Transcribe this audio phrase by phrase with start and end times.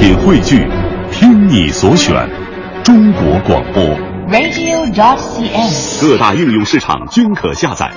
[0.00, 0.66] 品汇聚，
[1.12, 2.26] 听你所选，
[2.82, 3.84] 中国广播。
[4.32, 6.00] radio.cn。
[6.00, 7.90] 各大应用市场均可下载。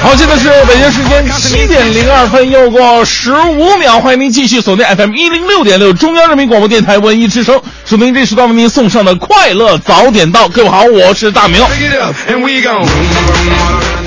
[0.00, 10.48] 好，现在是北京时间七点零二分，又过十五秒，欢迎您继续锁定 FM 一零六点六中央人民广播电台文艺之声，收听这时段为您送上的快乐早点到。
[10.48, 11.62] 各位好，我是大明。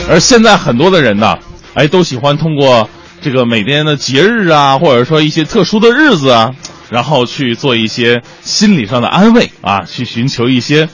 [0.09, 1.37] 而现在很多的人呢，
[1.75, 2.89] 哎，都喜欢通过
[3.21, 6.51] 这个每天的节日啊，或者说一些特殊的日子啊，
[6.89, 10.89] 然后去做一些心理上的安慰啊，去寻求一些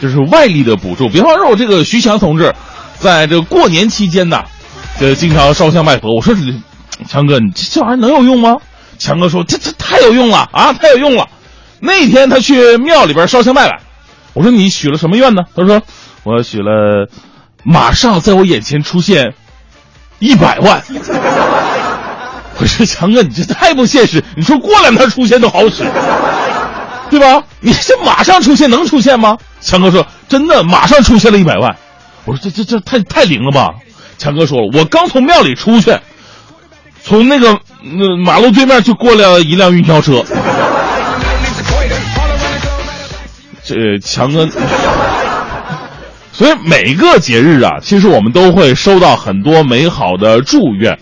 [0.00, 1.08] 就是外力的补助。
[1.08, 2.54] 比方说，我这个徐强同志，
[2.98, 4.42] 在这过年期间呢，
[4.98, 6.14] 这经常烧香拜佛。
[6.14, 6.34] 我说，
[7.06, 8.56] 强哥，你这这玩意儿能有用吗？
[8.96, 11.28] 强哥说，这这太有用了啊，太有用了。
[11.80, 13.80] 那天他去庙里边烧香拜拜，
[14.32, 15.42] 我说你许了什么愿呢？
[15.54, 15.82] 他说
[16.24, 17.06] 我许了，
[17.64, 19.34] 马上在我眼前出现
[20.18, 20.82] 一百万。
[22.58, 24.22] 我说强哥，你这太不现实。
[24.34, 25.84] 你说过两天出现都好使，
[27.10, 27.42] 对吧？
[27.60, 29.36] 你这马上出现能出现吗？
[29.60, 31.76] 强哥说真的，马上出现了一百万。
[32.24, 33.74] 我说这这这太太灵了吧？
[34.16, 35.94] 强哥说了，我刚从庙里出去，
[37.04, 40.24] 从那个那马路对面就过来一辆运钞车。
[43.62, 44.48] 这强哥，
[46.36, 50.98] 所以每个节日啊，其实我们都会收到很多美好的祝愿。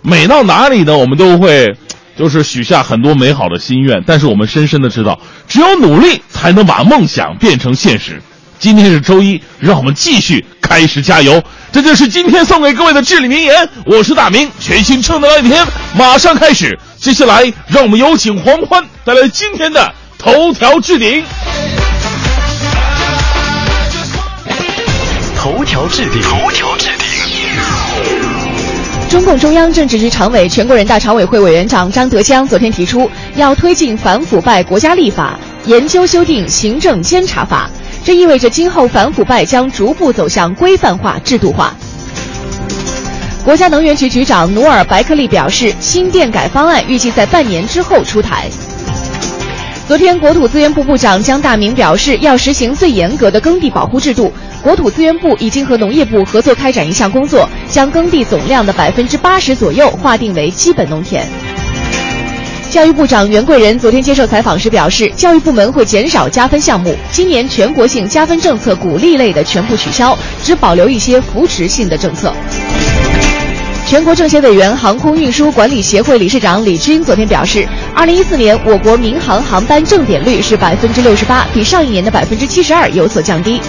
[0.00, 1.76] 每到哪里呢，我们都会
[2.16, 4.02] 就是许下很多美好的心愿。
[4.06, 8.22] 但是我们深深的知道，只有努力才能把梦想变成现实。
[8.58, 11.42] 今天是周一，让我们继续开始加油。
[11.70, 13.68] 这就是今天送给各位的至理名言。
[13.84, 16.78] 我是大明，全新正能量一天马上开始。
[16.96, 21.22] 接下来，让我们有请黄欢带来今天的头条置顶。
[25.50, 27.08] 头条置顶，头条置顶。
[29.08, 37.68] 中共中央政治局常委、全国人大常委会委员长张德江昨天提出，要推进反腐败国家立法，研究修订行政监察法。
[38.04, 41.74] 这意味着今后反腐败将逐步走向规范化、制度化。
[43.44, 48.48] 国家能源局局长努尔白克利表示，新电改方案预计在半年之后出台。
[49.90, 54.32] 昨天，国土资源部部长姜大明表示，要实行最严格的耕地保护制度。
[54.62, 61.26] 国土资源部已经和农业部合作开展一项工作，将耕地总量的百分之八十左右划定为基本农田。
[62.70, 72.32] 教育部长袁贵仁昨天接受采访时表示，教育部门会减少加分项目，今年全国性加分政策鼓励类的全部取消，只保留一些扶持性的政策。
[73.90, 83.60] 全国政协委员、航空运输管理协会理事长李军昨天表示，二零一四年我国民航航班正点率是百分之六十八，比上一年的百分之七十二有所降低。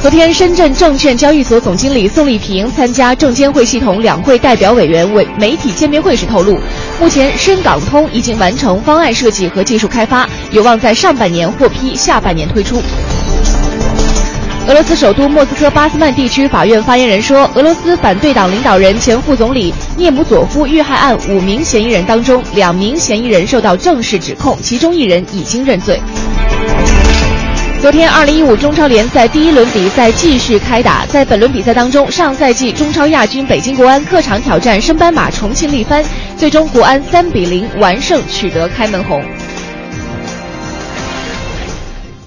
[0.00, 6.58] 昨天，深圳证券交易所总经理宋丽萍参加证监会系统两会代表委员委媒体见面会时透露，
[6.98, 12.80] 目前深港通已经完成方案设计和技术开发，有望在上半年获批，下半年推出。
[14.68, 26.00] 俄罗斯首都莫斯科巴斯曼地区法院发言人说，俄罗斯反对党领导人、前副总理涅姆佐夫遇害案五名嫌疑人当中，两名嫌疑人受到正式指控，其中一人已经认罪。
[27.80, 31.04] 昨天，二零一五中超联赛第一轮比赛继续开打。
[31.06, 36.04] 在本轮比赛当中，上赛季中超亚军北京国安客场挑战升班马重庆力帆，
[36.36, 39.20] 最终国安三比零完胜，取得开门红。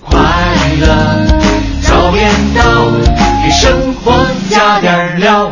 [0.01, 0.19] 快
[0.81, 1.44] 乐
[2.05, 2.61] 早点到，
[3.43, 4.13] 给生活
[4.47, 5.51] 加点料。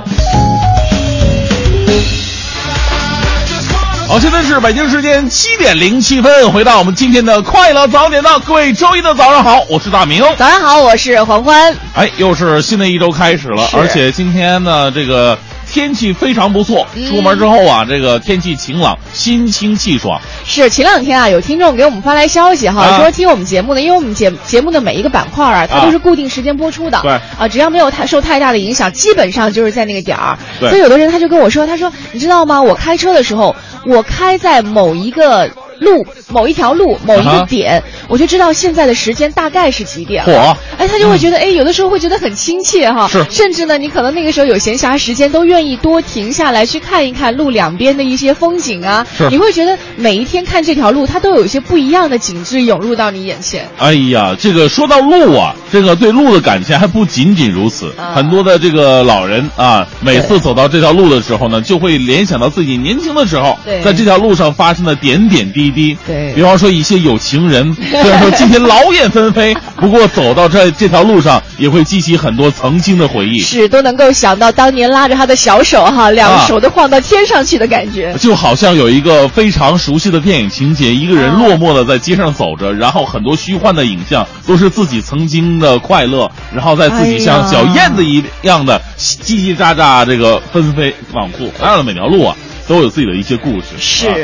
[4.07, 10.21] 好，现在是北京时间七点零七分，回到我们今天的快乐早点到，各位周一的早上好，我是大明。
[10.37, 11.75] 早上好，我是黄欢。
[11.95, 15.35] 哎，又是新的一周开始了，而且今天呢，这个
[15.73, 20.21] 天气非常不错，出门之后啊，这个天气晴朗，心清气爽。
[20.45, 30.37] 是前两天啊，有听众给我们发来消息哈，啊说听我们节目呢，因为我们节节目的每一个板块啊，它啊都是固定时间播出的，对啊，只要没有太受太大的影响，基本上就是在那个点儿。
[30.59, 32.61] 对所以有的人他就跟我说，他说你知道吗？
[32.61, 33.55] 我开车的时候，
[33.87, 35.49] 我开在某一个
[35.83, 40.33] 路、某一条路、某一个点，我就知道现在的时间大概是几点了。
[40.33, 49.05] 嚯哎，他就会觉得，哎，有的时候会觉得很亲切哈，是甚至呢，你可能那个时候有闲暇时间，都愿意多停下来去看一看路两边的一些风景啊。
[49.17, 53.67] 是你会觉得每一天看这条路，它都有一些不一样的景致涌入到你眼前。
[53.77, 57.93] 哎呀，这个说到路啊，这个对路的感情还不仅仅如此。
[57.97, 65.72] 啊很多的这个老人啊，每次走到这条路的时候呢，就会联想到自己年轻的时候，在这条路上发生的点点滴滴。
[65.73, 73.39] 对比方说一些有情人， 虽然说今天劳燕分飞，不过走到这这条路上，也会激起很多曾经的回忆。
[73.39, 78.13] 是都能够想到当年拉着他的小手哈，两啊手都晃到天上去的感觉。
[78.19, 91.51] 就好像有一个非常熟悉的电影情节，一个人落寞的在街上走着，然后很多虚幻的影像都是自己曾经的快乐，然后在自己像小燕子一样的叽叽喳喳这个纷飞往复。
[91.59, 92.35] 当然了，每条路啊
[92.67, 93.67] 都有自己的一些故事。
[93.79, 94.07] 是。
[94.07, 94.15] 啊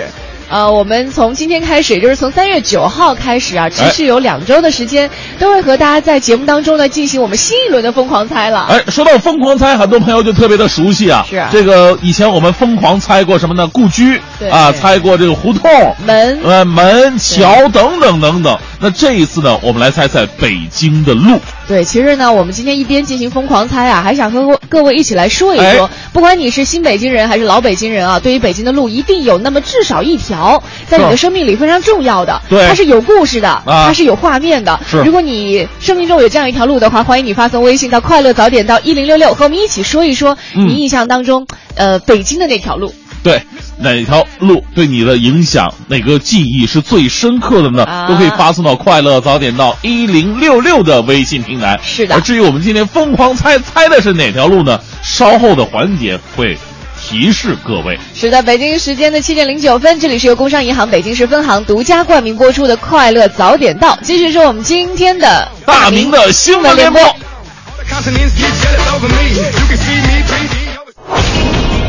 [0.49, 8.65] 呃，我们从今天开始，也就是从三月九号开始啊，持哎续有两周的时间，都会和大家在节目当中呢进行我们新一轮的疯狂猜了。
[8.69, 11.23] 哎，说到疯狂猜，很多朋友就特别的熟悉啊。
[11.29, 13.67] 是啊这个以前我们疯狂猜过什么呢？
[13.67, 15.69] 故居对啊，猜过这个胡同、
[16.05, 18.57] 门呃门、桥等等等等。
[18.79, 21.39] 那这一次呢，我们来猜猜北京的路。
[21.69, 25.89] 对，其实呢，我们今天一边进行疯狂猜啊，还想和各各位一起来说一说，哎。
[26.12, 32.68] 不管你是新北京人还是老北京人啊，对于北京的路一定有那么至少一条，在你的生命里非常重要的，对。
[32.68, 33.86] 它是有故事的，啊。
[33.86, 34.80] 它是有画面的。
[34.89, 34.98] 是。
[35.04, 40.68] 如果你生命中有这样一条路的话，欢迎你发送微信到快乐早点到一零六六，和我们一起说一说嗯。
[40.68, 41.45] 你印象当中，
[41.75, 42.92] 呃，北京的那条路。
[43.21, 43.42] 对，
[43.80, 47.83] 哪条路对你的影响，哪个记忆是最深刻的呢？
[47.83, 51.80] 啊都可以发送到快乐早点到一零六六的微信平台。
[51.83, 54.80] 是的而至于我们今天疯狂猜猜的是哪条路呢？
[55.04, 56.57] 稍后的环节会
[56.98, 58.00] 提示各位。
[58.13, 67.01] 是的，北京时间的七点零九分，这里是由工商银行北京市分行独家冠名播出的《快乐早点到》，继续是我们今天的大明的新闻联播。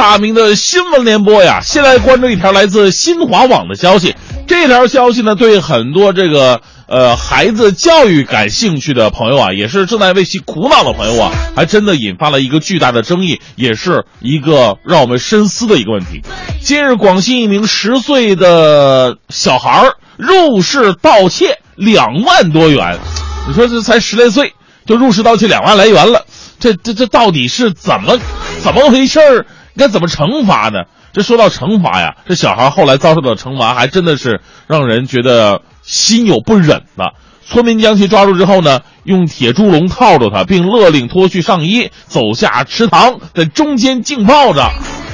[0.00, 4.16] 大明的新闻联播呀，先来关注一条来自新华网的消息。
[4.46, 16.22] 这条消息呢，对很多这个呃孩子教育感兴趣的朋友啊，也是正在为其苦恼的朋友啊，还真的引发了一个巨大的争议，也是一个让我们深思的一个问题。
[16.62, 22.98] 近日，广西一名十岁的小孩儿入室盗窃两万多元，
[23.46, 24.54] 你说这才十来岁
[24.86, 26.24] 就入室盗窃两万来元了，
[26.58, 28.18] 这这这到底是怎么
[28.62, 29.44] 怎么回事儿？
[29.80, 30.84] 该怎么惩罚呢？
[31.12, 37.14] 这说到惩罚呀，这小孩后来遭受的惩罚还真的是让人觉得心有不忍的。
[37.44, 44.70] 村民将其抓住之后呢，用铁猪笼套住他，并勒令脱去上衣，走下池塘，在中间浸泡着。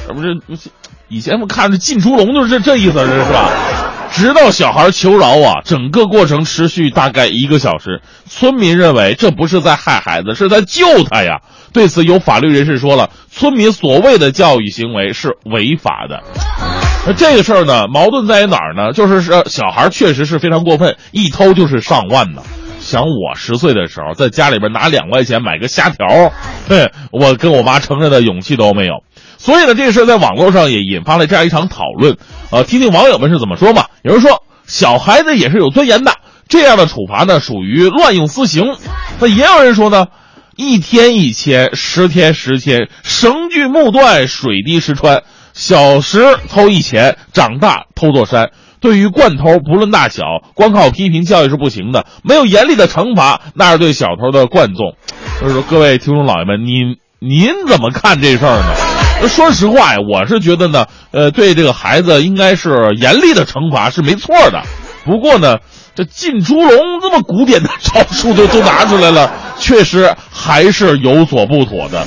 [0.07, 0.39] 这不是
[1.07, 3.49] 以前我看着进猪笼就是这这意思，这是吧？
[4.11, 8.01] 直到小孩求饶啊，整个过程持续大概一个小时。
[8.25, 11.41] 村民认为这不是在害孩子，是在救他呀。
[11.73, 16.23] 对此，有法律人士说了，村民所谓的教育行为是违法的。
[17.05, 18.93] 那这个事儿呢，矛盾在于哪儿呢？
[18.93, 22.41] 就是是小孩确实是非常过分，一偷就是上万呢。
[22.79, 26.31] 想我十岁的时候，在家里边拿两块钱买个虾条，
[26.69, 29.03] 嘿，我跟我妈承认的勇气都没有。
[29.37, 32.17] 所以呢，这个事儿在网络上也引发了这样一场讨论。
[32.51, 33.87] 呃，听听网友们是怎么说吧。
[34.03, 36.13] 有人说，小孩子也是有尊严的，
[36.47, 38.75] 这样的处罚呢属于乱用私刑。
[39.19, 40.07] 那也有人说呢，
[40.55, 45.23] 一天一千，十天十千，绳锯木断，水滴石穿。
[45.53, 48.51] 小时偷一钱，长大偷座山。
[48.79, 54.95] 对于惯偷，不论大小，光靠批评教育是不行的，没有严厉的惩罚，那是对小偷的惯纵。
[55.39, 58.96] 所以说，各位听众老爷们，您您怎么看这事儿呢？
[59.27, 64.61] 说实话呀，我是觉得呢，呃，对这个孩子应该是严厉的惩罚是没错的。
[65.05, 65.57] 不过呢，
[65.95, 66.69] 这进猪笼
[67.01, 72.05] 这么古典的招数都都拿出来了， 确实还是有所不妥的。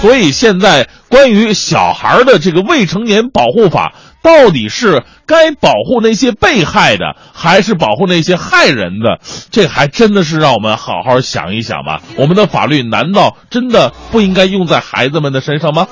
[0.00, 3.92] 所以现在关于小孩的这个未成年保护法，
[4.24, 9.20] 到底是该保护那些被害的，还是保护那些害人的？
[9.50, 12.00] 这还真的是让我们好好想一想吧。
[12.16, 15.86] 我们的法律难道真的不应该用在孩子们的身上吗？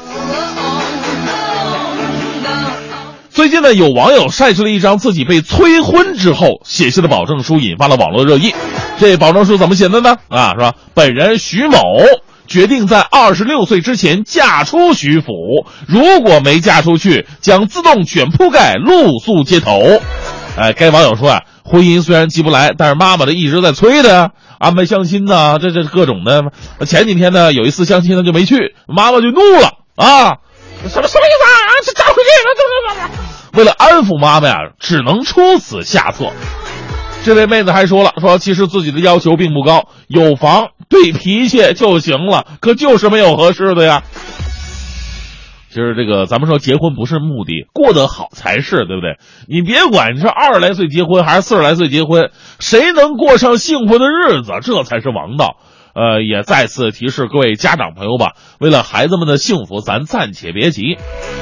[3.29, 8.55] 最近呢，有网友晒出了一张自己被催婚之后写下的保证书，引发了网络热议。
[8.99, 10.17] 这保证书怎么写的呢？
[10.29, 10.73] 啊，是吧？
[10.95, 11.79] 本人徐某
[12.47, 15.33] 决定在二十六岁之前嫁出徐府，
[15.87, 19.81] 如果没嫁出去，将自动卷铺盖露宿街头。
[20.57, 26.43] 哎，该网友说啊，婚姻虽然急不来，但是妈妈的一直在催的，安排相亲呐，这这各种的。
[26.85, 30.37] 前几天呢，有一次相亲呢就没去，妈妈就怒了啊，
[30.89, 31.49] 什么什么意思啊？
[31.57, 36.33] 啊这嫁出去为了安抚妈妈呀，只能出此下策。
[37.25, 44.03] 这位妹子还说了，说其实自己的要求并不高，有房对脾气就行了，可就是没有合适的呀。
[45.69, 49.19] 其实这个咱们说结婚不是目的，过得好才是，对不对？
[49.49, 55.57] 你别管你是二十来岁结婚还是四十来岁结婚，谁能过上幸福的日子，这才是王道。
[55.95, 60.97] 呃，也再次提示各位家长朋友吧，为了孩子们的幸福，咱暂且别急。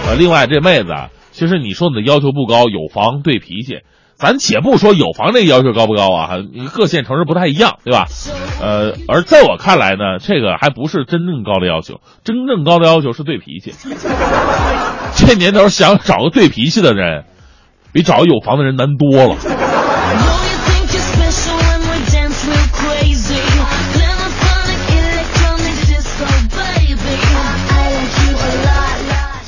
[0.06, 3.78] 呃，另外这妹子啊，其实你说你的要求不高，有房对脾气，
[4.20, 6.36] 咱且不说有房这个要求高不高啊，
[6.74, 8.04] 各线城市不太一样，对吧？
[8.60, 13.72] 呃，而在我看来呢，这个还不是真正高的要求，真正高的要求是对脾气。
[15.16, 17.24] 这年头想找个对脾气的人，
[17.94, 19.36] 比找个有房的人难多了。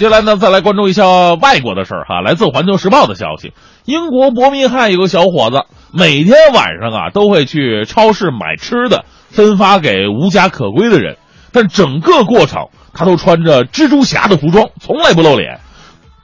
[0.02, 2.21] 接下来呢，再来关注一下外国的事儿哈。
[2.23, 3.52] 来自《环球时报》的消息，
[3.85, 11.18] 英国伯明翰有个小伙子，每天晚上啊都会去超市买吃的，分发给无家可归的人。
[11.52, 15.61] 但整个过程，他都穿着蜘蛛侠的服装，从来不露脸。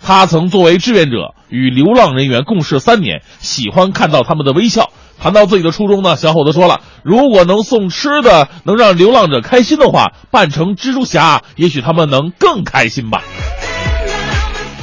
[0.01, 4.91] 他曾作为志愿者与流浪人员共事三年，喜欢看到他们的微笑。
[5.21, 13.23] 谈到自己的初衷呢，小伙子说了：“如果能送吃的，能让流浪者开心的话，扮成蜘蛛侠，也许他们能更开心吧。”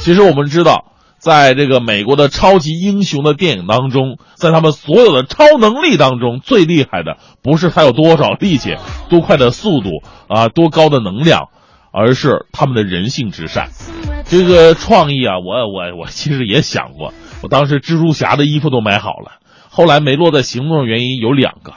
[0.06, 8.76] 其实我们知道，在这个美国的超级英雄的电影当中，在他们所有的超能力当中，最厉害的不是他有多少力气、
[9.10, 9.90] 多快的速度
[10.28, 11.48] 啊、多高的能量，
[11.92, 13.70] 而是他们的人性之善。
[14.26, 21.72] 这个创意啊，我我我其实也想过，我当时蜘蛛侠的衣服都买好了，后来没落在行动的原因有两个，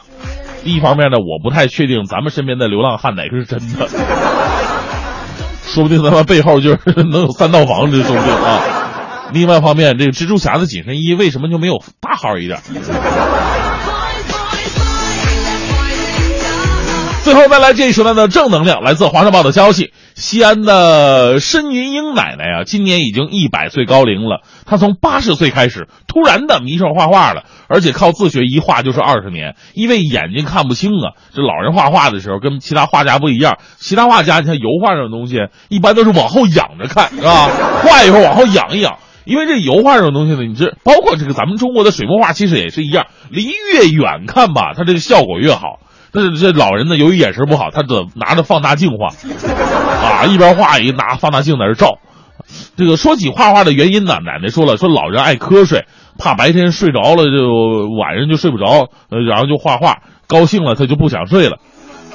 [0.64, 3.90] 一方面呢，我不太确定咱们身边的流浪汉哪个是真的。
[5.74, 8.62] 说不定咱们背后就是能有三套房，这说不定啊。
[9.32, 12.60] 另外一方面，这个蜘蛛侠的紧身衣为什么就没有大号一点？
[17.30, 24.42] 最后再来这一时段的正能量，来自《华商报》的消息：西安的申云英奶奶啊，今年已经一百岁高龄了。
[24.66, 29.56] 她从八十岁开始，突然的迷上画画了，而且靠自学一画就是二十年。
[29.76, 37.48] 因为眼睛看不清啊，这老人画画的时候跟其他画家不一样，其他画家你看油画这种东西，一般都是往后仰着看，是吧？
[37.86, 38.98] 画一会儿往后仰一仰。
[39.26, 45.78] 因为这油画这种东西呢，你这包括这个咱们中国的水墨画，其实也是一样，离越远看吧，它这个效果越好。
[46.12, 52.00] 但是这老人呢，由于眼神不好，他得拿着放大镜画，啊，一边画一拿放大镜在这照。
[52.76, 55.86] 这个说起画画的原因呢，奶奶说了，说老人爱瞌睡，
[56.18, 61.58] 怕白天睡着了就晚上就睡不着，呃，然后就画画，高兴了他就不想睡了。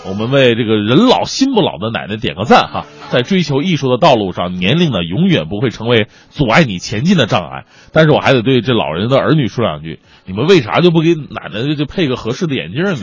[0.06, 7.64] 我们为这个人老心不老的奶奶点个赞哈，在追求艺术的道路上，年龄呢永远不会成为阻碍你前进的障碍。
[7.92, 12.94] 但是我还得对这老人的儿女说两句：你们为啥就不给奶奶就配个合适的眼镜呢？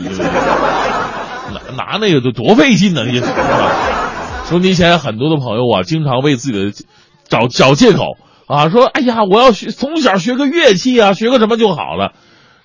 [1.52, 3.04] 拿拿那个都多费劲呢！
[3.06, 4.44] 也是吧。
[4.44, 6.72] 收音机前很多的朋友啊，经常为自己的
[7.28, 12.12] 找找借口啊，说哎呀，我要学从小学个乐器啊，学个什么就好了。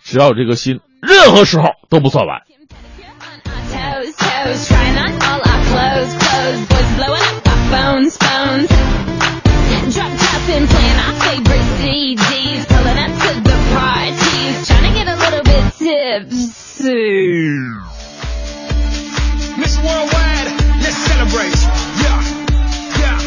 [0.04, 2.42] 只要有这个心，任何时候都不算晚。
[16.08, 17.60] Bit tipsy.
[19.58, 20.48] Miss Worldwide,
[20.82, 21.58] let's celebrate.
[22.02, 22.22] Yeah,
[23.00, 23.20] yeah.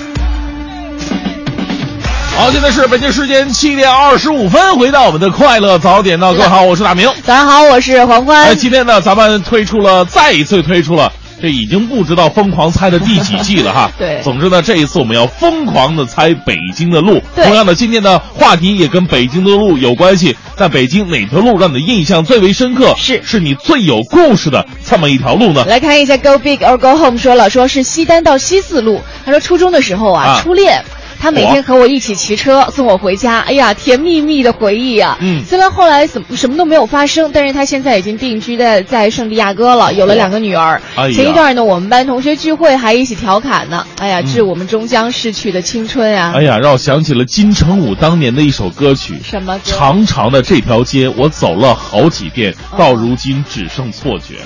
[2.37, 7.09] 好，现在是北京时间七点二十五分，回到我们的快乐早点到，各位好，我是大明。
[7.23, 8.55] 早上好，我是黄欢哎，。
[8.55, 13.91] 今天呢，咱们推出了，再一次推出了，这已经不知道疯狂猜的第几季了哈。
[13.99, 17.21] 对总之呢，这一次我们要疯狂的猜北京的路。
[17.35, 20.37] 同样的，今天的话题也跟北京的路有关系。
[20.57, 22.95] 在北京哪条路让你的印象最为深刻？
[22.99, 25.65] 是是你最有故事的这么一条路呢？
[25.67, 29.01] 来看一下 Go Big or Go Home 说了，说是西单到西四路。
[29.25, 30.85] 他说初中的时候啊，啊初恋。
[31.21, 35.19] 他每天和我一起骑车送我回家，哎呀，甜蜜蜜的回忆啊！
[35.21, 40.81] 嗯虽然后来怎么什么都没有发生，但是他现在已经定居在在圣地亚哥了，有了两个女儿。
[40.97, 46.33] 哎前一段呢，我们班同学聚会还一起调侃呢，哎呀，致我们终将逝去的青春啊！
[46.35, 49.15] 哎呀，让我想起了金城武当年的一首歌曲。
[49.23, 49.61] 什么？
[49.63, 54.37] 长长的这条街，我走了好几遍，到如今只剩错觉。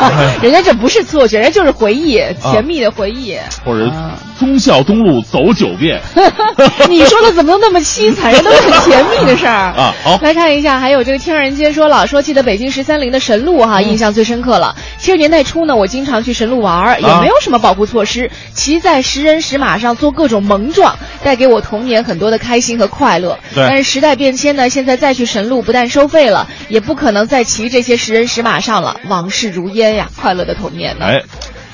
[0.00, 3.36] 哎 人家这不是错觉，人家就是回忆，甜蜜的回忆。
[3.64, 6.00] 或者啊忠孝东路走九遍，遍
[6.88, 9.94] 你说的怎么都那么凄惨，人都是很甜蜜的事儿 啊。
[10.02, 14.74] 好，来看一下，还有这个天人间说了，说记得北京十三陵的神鹿嗯哈，印象最深刻了。
[14.98, 23.38] 七十年代初呢，我经常去神鹿玩儿，也啊没有什么保护措施，骑在食人石马上做各种萌状，带给我童年很多的开心和快乐。
[23.54, 29.00] 对但是时代变迁呢，现在再去神鹿，不但收费了，也不可能再骑这些食人石马上了。
[29.08, 31.06] 往事如烟呀，快乐的童年呢？
[31.06, 31.22] 哎，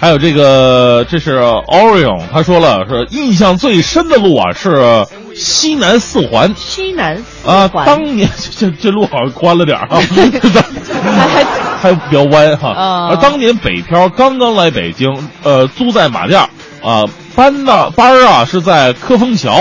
[0.00, 6.55] 还有这个，这是 Orion，他说了，说印象最深的路啊是西南四环。
[6.57, 9.99] 西南四啊，当年这这路好像宽了点儿啊，
[11.02, 11.45] 还还
[11.81, 12.69] 还比较弯哈。
[12.71, 13.09] 啊。
[13.11, 15.11] 而当年北漂刚刚来北京，
[15.43, 16.49] 呃，租在马甸儿
[16.81, 19.59] 啊，班呢班儿啊是在科丰桥，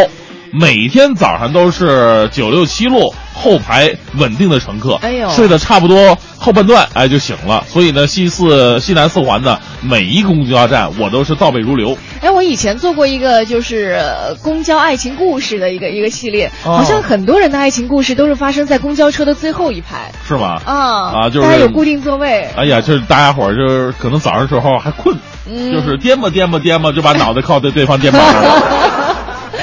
[0.60, 11.96] 每天早上都是九六七路后排稳定的乘客，哎呦睡得差不多后半段哎就醒了，所以呢西四西南四环的每一个公交站我都是倒背如流。
[12.22, 20.60] 哎，我以前做过一个就是呃公交爱情故事的一个一个系列，哦好像很多人的爱情故事都是发生在公交车的最后一排是吗？
[20.66, 22.48] 啊啊就是大家有固定座位。
[22.56, 25.16] 哎呀，就是大家伙儿就是可能早上时候还困，
[25.48, 28.94] 嗯就是颠吧颠吧颠吧，就把脑袋靠在对方肩膀上了。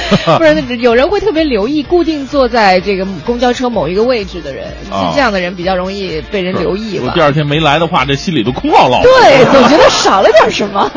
[0.39, 7.21] 不是，有人会特别留意固定坐在这个公交车某一个位置的人，啊这样的人比较容易被人留意吧我第。
[7.21, 9.01] 二天没来的话，这心里都空落落。
[9.05, 10.91] 对，总觉得少了点什么。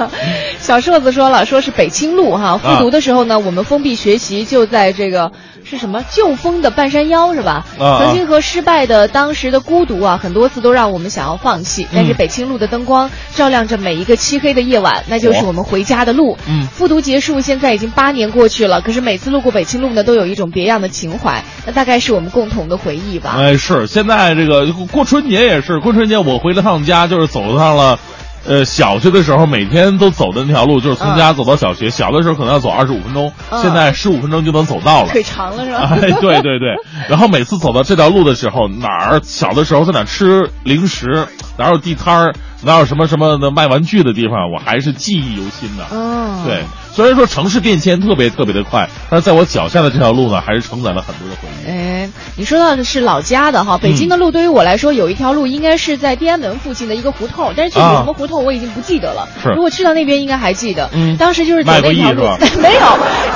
[0.60, 5.32] 小瘦子说了，说是北清路哈，复读的时候呢，我们封闭学习就在这个
[5.70, 7.66] 是什么旧风的半山腰是吧？
[7.78, 11.86] 啊曾经和失败的当时的孤独啊，很多次都让我们想要放弃。
[11.94, 16.38] 但是北青路的灯光照亮着每一个漆黑的夜晚，那就是我们回家的路。
[16.48, 23.36] 嗯复读结束，现在已经八年过去了，可是每次路过北青路呢，都有一种别样的情怀，那大概是我们共同的回忆吧。
[23.38, 28.00] 哎，是现在这个过春节也是过春节，我回了趟家，就是走上了。
[28.48, 31.90] 呃，小学的时候每天都走的那条路，就是从家走到小学。
[31.90, 35.10] 小的时候可能要走二十五分钟，嗯现在十五分钟就能走到了。
[35.10, 35.90] 腿长了是吧？
[35.92, 36.76] 哎，对对对，
[37.10, 41.28] 然后每次走到这条路的时候，哪儿小的时候在哪儿吃零食，
[41.58, 45.86] 哪有地摊儿，哪有什么什么的卖玩具的地方，我还是记忆犹新的。
[45.92, 51.70] 嗯，对，虽然说城市变迁特别特别的快，但是在我脚下的这条路呢，还是承载了很多的回忆。
[51.70, 59.28] 哎，你说到的是老家的哈，北京的路对于我来说，有一条路应该是在天安门附近的一个胡同，但是具体啊什么胡同我已经不记得了。
[59.44, 60.90] 是如果去到那边，应该还记得。
[60.94, 62.82] 嗯当时就是走那条路是吧， 没有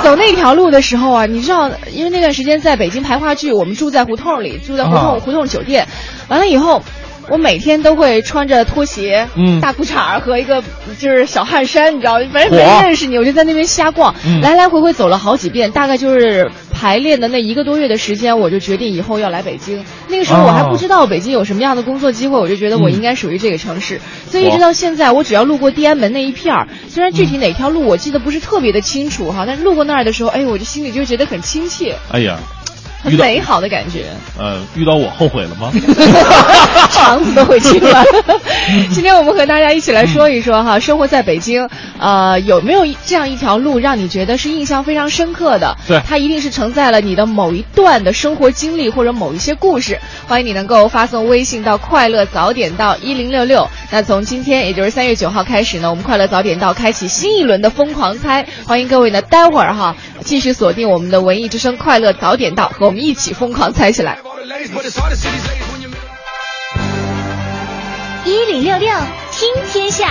[0.02, 5.86] 走那条路的时候啊，你知道，因为那段时间在北京排话剧，我们住在胡同里，住在胡同、啊胡同酒店，
[6.28, 6.82] 完了以后。
[7.28, 9.60] 我每天都会穿着拖鞋、嗯。
[9.60, 10.62] 大裤衩儿和一个
[10.98, 14.40] 就是小汗衫，你知道，反正没人认识你，我就在那边瞎逛，嗯。
[14.40, 19.84] 来来回回走了好几遍，大概就是排练的那一个多月的时间，我就决定以后要来北京。
[20.08, 32.38] 那个时候我还不知道北京有什么样的工作机会，我就觉得我应该属于这个城市，所以一直到现在，我只要路过地安门那一片儿，虽然具体哪条路我记得不是特别的清楚哈，但是路过那儿的时候，哎，我就心里就觉得很亲切，哎呀，
[33.02, 34.06] 很美好的感觉。
[34.38, 35.72] 呃，遇到我后悔了吗？
[36.90, 38.04] 肠子都会青了。
[38.92, 45.76] 今天我们和大家一起来说一说哈，生活在北京，呃，有没有这样一条路让你觉得是印象非常深刻的？
[45.88, 49.98] 对它一定是承载了你的某一段的生活经历或者某一些故事。
[50.28, 53.68] 欢迎你能够发送微信到快乐早点到一零六六。
[53.90, 58.46] 那从今天，也就是三月九号开始呢，我们快乐早点到开启新一轮的疯狂猜。
[58.66, 64.18] 欢迎各位呢，待会儿哈继续锁定我们的文艺之声快乐早点到，和我们一起疯狂猜起来。
[68.24, 68.88] 一零六六
[69.32, 70.08] 听天下，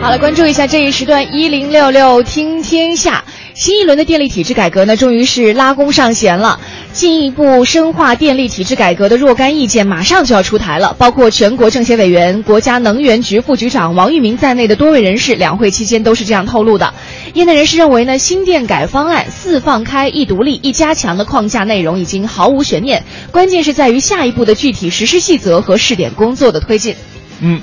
[0.00, 3.22] 好了，关注一下这一时段一零六六听天下。
[3.54, 6.60] 新一轮的电力体制改革呢，终于是拉弓上弦了。
[6.92, 16.92] 进一步深化电力体制改革的若干意见马上就要出台了，包括全国政协委员、国家能源局副局长王玉明在内的多位人士，两会期间都是这样透露的。
[17.34, 26.94] 业内人士认为呢，新电改方案四放开、一独立、一加强的框架内容已经毫无悬念，关键是在于下一步的具体实施细则和试点工作的推进。
[27.40, 27.60] 嗯，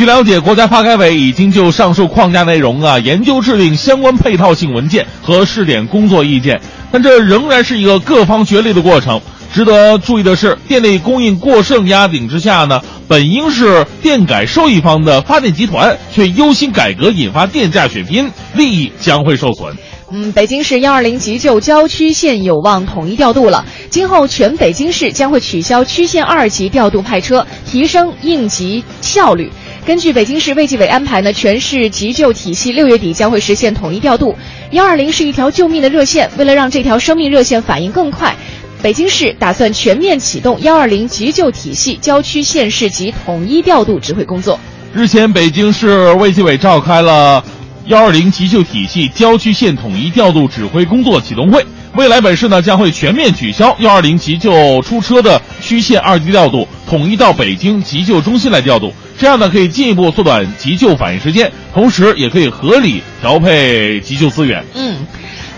[0.00, 6.58] 据了解，国家发改委已经就上述框架内容啊研究制定相关配套性文件和试点工作意见，
[6.90, 9.20] 但这仍然是一个各方角力的过程。
[9.52, 19.76] 值得注意的是，电力供应过剩压顶之下呢，本应是电改受益方的发电集团，却忧心改革引发电价血拼，利益将会受损。
[20.12, 23.64] 嗯，北京市幺二零急救郊区线有望统一调度了。
[23.90, 29.52] 今后全北京市将会取消区县二级调度派车，提升应急效率。
[29.90, 34.36] 根据北京市卫计委安排呢，全市急救体系六月底将会实现统一调度。
[34.70, 38.32] 幺二零是一条救命的热线，为了让这条生命热线反应更快。
[38.80, 44.60] 北京市打算全面启动幺二零急救体系郊区县市级统一调度指挥工作。
[44.94, 47.44] 日前，北京市卫计委召开了
[47.86, 51.66] 幺二零急救体系郊区县统一调度指挥工作启动会。
[51.96, 58.92] 未来本市呢将会全面取消幺二零急救出车的区县二级调度，统一到北京急救中心来调度。
[59.20, 64.64] 这样呢可以进一步缩短急救反应时间，同时也可以合理调配急救资源。
[64.74, 65.06] 嗯。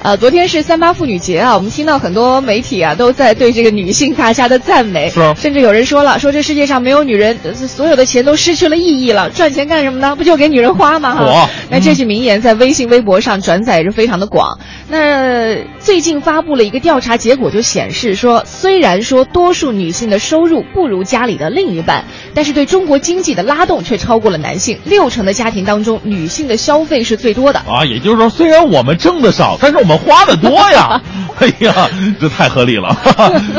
[0.05, 10.17] 呃，昨天是三八妇女节啊，我们听到很多媒体啊都在对这个女性大家的赞美，是啊甚至有人说了，说这世界上没有女人，呃所有的钱都失去了意义了，赚钱干什么呢？
[10.17, 11.15] 不就给女人花吗？
[11.15, 14.59] 哈，那这句名言在微信、微博上转载也是非常的广。
[14.88, 24.81] 那最近发布了一个调查结果，就显示说，虽然说多数女性的收入不如家里的另一半，但是对中国经济的拉动却超过了男性。
[24.85, 27.61] 六成的家庭当中，女性的消费是最多的。
[27.61, 31.00] 啊，也就是说，虽然我们挣的少，但是我们花的多呀。
[31.38, 31.88] 哎呀，
[32.20, 32.96] 这太合理了。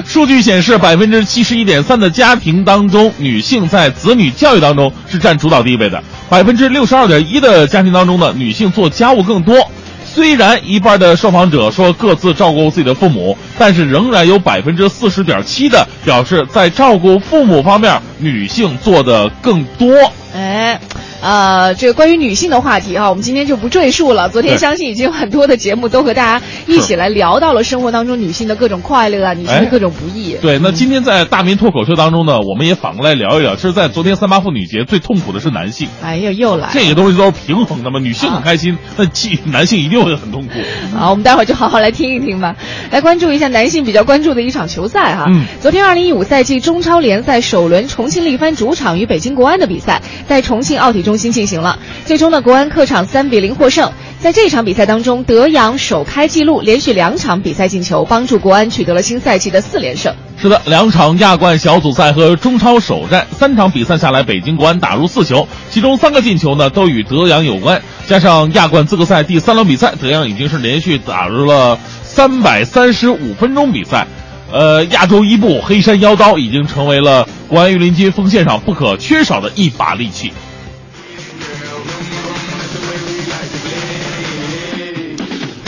[0.06, 9.70] 数据显示，百分之七十一点三的家庭当中，女性在子女教育当中是占主导地位的；百分之六十二点一的家庭当中呢，女性做家务更多。
[10.06, 19.92] 虽然一半的受访者说各自照顾自己的父母，但是仍然有百分之四十点七的表示在照顾父母方面，女性做的更多。
[20.36, 20.80] 哎，
[21.24, 24.28] 呃，这个关于女性的话题啊，我们今天就不赘述了。
[24.28, 30.34] 昨天相信已经有很多的节目都和大家一起来聊到了生活当中女性的各种快乐啊，女性哎的各种不易。
[30.42, 40.54] 对，那今天在大明脱口秀当中呢，我们也反过来聊一聊，其实，在昨天三八妇女节最痛苦的是男性，哎呀，又来这个东西都是平衡的嘛，女性很开心，那既男性一定会很痛苦。
[40.94, 42.58] 好，我们待会儿就好好来听一听吧。
[42.92, 45.28] 来关注一下男性比较关注的一场球赛哈。
[45.30, 51.80] 嗯昨天二零一五赛季中超联赛首轮重庆力帆主场与北京国安的比赛，在重庆奥体中心进行了。
[52.06, 53.92] 最终呢，国安客场三比零获胜。
[54.20, 60.16] 在这场比赛当中，德阳首开纪录，连续两场比赛进球，帮助国安取得了新赛季的四连胜。
[60.42, 67.82] 是的，两场亚冠小组赛和中超首战，三场比赛下来，北京国安打入四球，其中三个进球呢都与德阳有关。
[68.08, 74.08] 加上亚冠资格赛第三轮比赛，德阳已经是连续打入了三百三十五分钟比赛。
[74.54, 80.32] 呃，亚洲伊布黑山妖刀已经成为了国安御林军锋线上不可缺少的一把利器。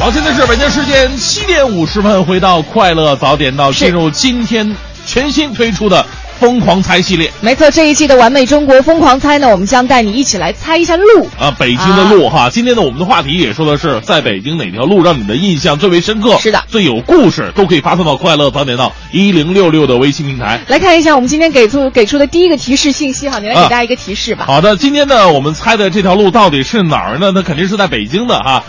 [0.06, 6.06] 好，现在是北京时间七点五十分，回到快乐早点到，进入今天全新推出的
[6.40, 11.28] 疯狂猜系列没错，这一季的完美中国疯狂猜呢，我们将带你一起来猜一下路。
[11.40, 12.48] 啊，北京的路哈。
[12.52, 20.62] 今天呢，我们的话题也说的是在北京哪条路让你的印象最为深刻，是的最有故事，都可以发送到快乐早点到一零六六的微信平台。
[20.68, 24.46] 来看一下我们今天给出给出的第一个提示信息哈，你来给大家一个提示吧。
[24.46, 27.32] 好的，今天呢，我们猜的这条路到底是哪儿呢？
[27.34, 28.64] 那肯定是在北京的哈。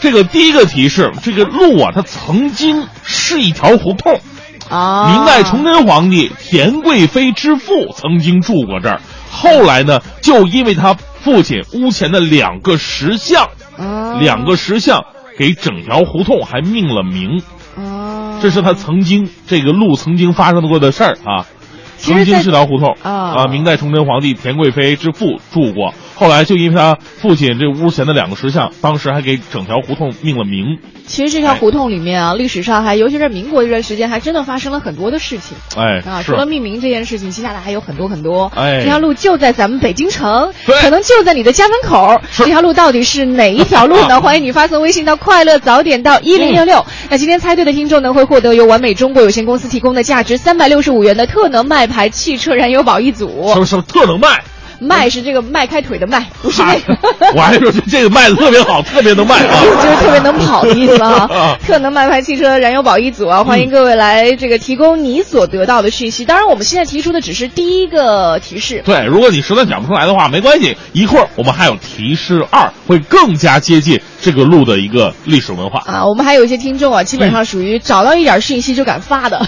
[0.00, 4.20] 这个第一个提示，这个路啊，它曾经是一条胡同。
[4.68, 15.02] 啊，明代崇祯皇帝田贵妃之父曾经住过这儿，后来呢，就因为他父亲屋前的两个石像，啊两个石像
[15.36, 17.42] 给整条胡同还命了名，
[17.76, 21.46] 啊，这是他曾经这个路曾经发生过的事儿啊。
[21.98, 22.96] 曾经是条胡同。
[23.02, 30.78] 啊明代崇祯皇帝田贵妃之父住过，后来就因为他父亲这屋前的两个石像，当时还给整条胡同命了名。
[31.06, 36.22] 其实这条胡同里面啊，历史上还尤其是民国这段时间，还真的发生了很多的事情哎，啊。
[36.22, 38.52] 除了命名这件事情，接下来还有很多很多。
[38.54, 42.20] 哎这条路就在咱们北京城，对可能就在你的家门口。
[42.36, 44.20] 这条路到底是哪一条路呢？
[44.20, 46.86] 欢迎你发送微信到快乐早点到一零六嗯六。
[47.08, 53.58] 那今天猜对的听众呢，会获得由完美中国有限公司提供的价值三百六十五元的特能麦牌汽车燃油宝一组什。
[53.58, 54.44] 么什么特能卖。
[54.80, 56.96] 麦是这个迈开腿的迈，不是那个。
[57.36, 59.60] 我还说这个迈的特别好，特别能卖啊。
[59.82, 61.56] 就是特别能跑的意思了啊。
[61.64, 66.24] 特能迈牌汽车燃油宝一组啊，欢迎各位来这个提供你所得到的讯息。
[66.24, 68.82] 当然，我们现在提出的只是第一个提示。
[68.84, 75.82] 对，如果你实在讲不出来的话，没关系，一会儿我们还有提示二，会更加接近这个路的一个历史文化。
[75.86, 79.46] 啊，我们还有一些听众啊，基本上属于找到一点讯息就敢发的，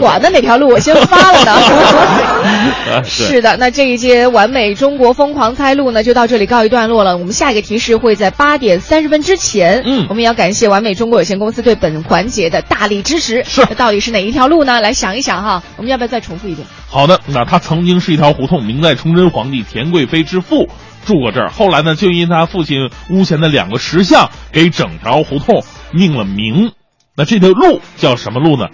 [0.00, 3.04] 管的哪条路我先发了啊呢。
[3.04, 7.16] 是是的，那这一节完美中国疯狂猜路呢，就到这里告一段落了。
[7.16, 9.82] 我们下一个提示会在八点三十分之前。
[9.84, 13.44] 嗯我们也要感谢完美中国有限公司对本环节的大力支持。
[13.44, 14.80] 是那到底是哪一条路呢？
[14.80, 16.66] 来想一想哈，我们要不要再重复一遍？
[16.88, 20.68] 好的，那它曾经是一条胡同，明代崇祯皇帝田贵妃之父
[21.06, 26.72] 住过这儿，后来呢，就因他父亲屋前的两个石像给整条胡同命了名。
[27.16, 28.66] 那这条路叫什么路呢？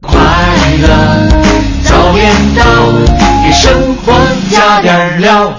[0.00, 0.18] 快
[0.82, 2.62] 乐早点到，
[3.42, 4.12] 给生活
[4.50, 5.50] 加点料。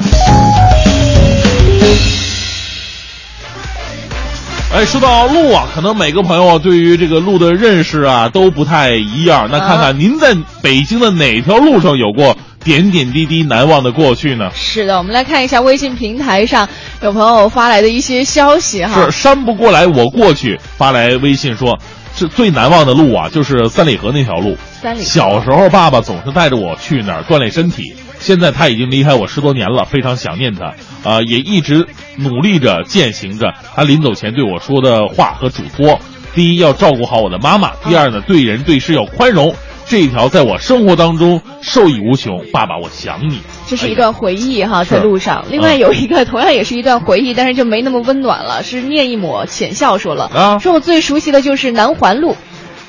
[4.71, 9.49] 哎，说到路啊，可能每个朋友啊对于这个路的认识啊都不太一样。
[9.51, 14.51] 那看看您在北京的哪条路上有过点点滴滴难忘的过去呢？
[14.53, 16.69] 是的，我们来看一下微信平台上
[17.01, 19.05] 有朋友发来的一些消息哈。
[19.05, 21.79] 是山不过来我过去，发来微信说，
[22.17, 24.57] 是最难忘的路啊，就是三里河那条路。
[24.81, 27.93] 三里河小时候，爸爸总是带着我去那儿锻炼身体。
[28.19, 30.73] 现在他已经离开我十多年了，非常想念他，
[31.07, 35.99] 啊、也一直努力着践行着他临走前对我说的话和嘱托。
[36.33, 39.55] 第一，要照顾好我的妈妈；第二呢，对人对事要宽容。
[39.89, 42.43] 这一条在我生活当中受益无穷。
[42.51, 43.39] 爸爸，我想你。
[43.67, 45.45] 这是一段回忆哈，在路上。
[45.49, 52.35] 另外有一个同样也是一段回忆，但是就没那么温暖了，是念一抹浅笑说了，啊说我最熟悉的就是南环路。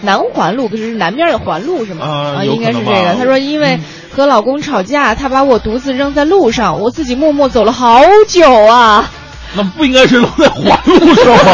[0.00, 2.06] 南环路就是南边的环路是吗？
[2.06, 3.14] 啊应该是这个。
[3.16, 3.78] 他说因为
[4.10, 9.08] 和老公吵架，他把我独自扔在路上，我自己默默走了好久啊。
[9.54, 11.52] 那不应该是扔在环路上吗？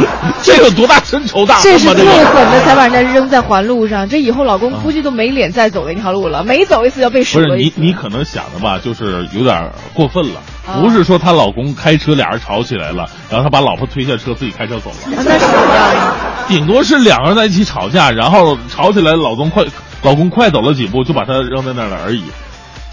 [0.42, 1.78] 这有多大深仇大恨吗？
[1.78, 4.08] 这是最狠的，才把人家扔在环路上。
[4.08, 7.72] 这以后老公估计都没脸再走那条路了，每走一次要被数不是你。
[7.76, 10.40] 你可能想的吧，就是有点过分了。
[10.66, 15.16] 啊不是说她老公开车，俩人吵起来了，然后她把老婆推下车，自己开车走了。
[15.16, 16.14] 啊那是怎么样呢？
[16.46, 19.64] 顶多是两个人在一起吵架，然后吵起来，老公快，
[20.02, 22.22] 老公快走了几步，就把她扔在那儿了而已。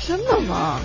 [0.08, 0.80] 真的吗？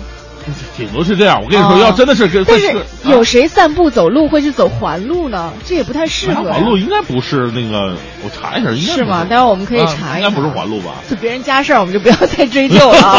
[0.77, 1.41] 顶多是这样。
[1.43, 5.51] 我跟你说，啊要真的是跟但是啊有谁散步走路会去走环路呢？
[5.65, 6.55] 这也不太适合呀。
[6.55, 9.25] 环路应该不是那个，我查一下，应该不是吗？
[9.29, 10.27] 待会儿我们可以啊查一下。
[10.27, 10.91] 应该不是环路吧？
[11.09, 13.17] 就别人家事儿，我们就不要再追究了啊。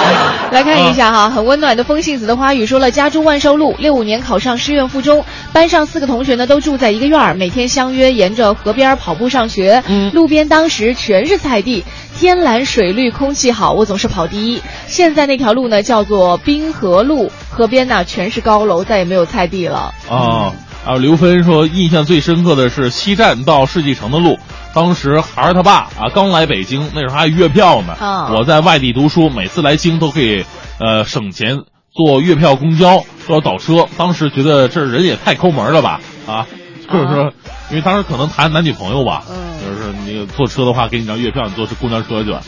[0.52, 9.82] 来看一下哈，很温暖的风信子的花语说了，家住万寿路，六五年考上师院附中，班上四个同学呢都住在一个院儿，每天相约沿着河边跑步上学。
[9.88, 14.62] 嗯路边当时全是菜地，天蓝水绿，空气好，我总是跑第一。
[14.86, 19.92] 现在那条路呢叫做滨河路，河边呢全是高楼，再也没有菜地了。
[20.08, 20.52] 啊
[20.84, 20.96] 啊！
[20.96, 24.38] 刘芬说，印象最深刻的是西站到世纪城的路。
[24.74, 27.94] 当时孩儿他爸啊刚来北京，那时候还月票呢。
[28.00, 30.44] 啊我在外地读书，每次来京都可以
[30.78, 31.58] 呃省钱
[31.92, 33.86] 坐月票公交，都要倒车。
[33.96, 36.46] 当时觉得这人也太抠门了吧啊！
[36.90, 37.32] 就是说，
[37.72, 42.42] 因为当时可能谈男女朋友吧，嗯就是你坐车的话给你张月票，你坐公交车去吧，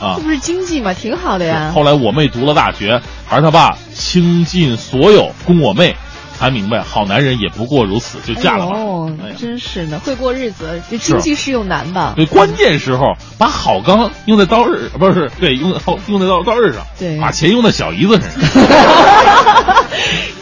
[0.00, 0.22] 啊这。
[0.22, 0.94] 不是经济嘛？
[0.94, 1.70] 挺好的呀。
[1.74, 5.94] 后来我妹读了大学，孩儿他爸倾尽所有供我妹，
[6.38, 8.78] 才明白好男人也不过如此，就嫁了吧。
[8.78, 12.14] 哦真是的，会过日子，这经济适用难吧？
[12.16, 13.02] 对，关键时候
[13.36, 18.40] 把好钢用在刀刃，不是对，用在用在刀刀刃上，对把钱用在小姨子身上。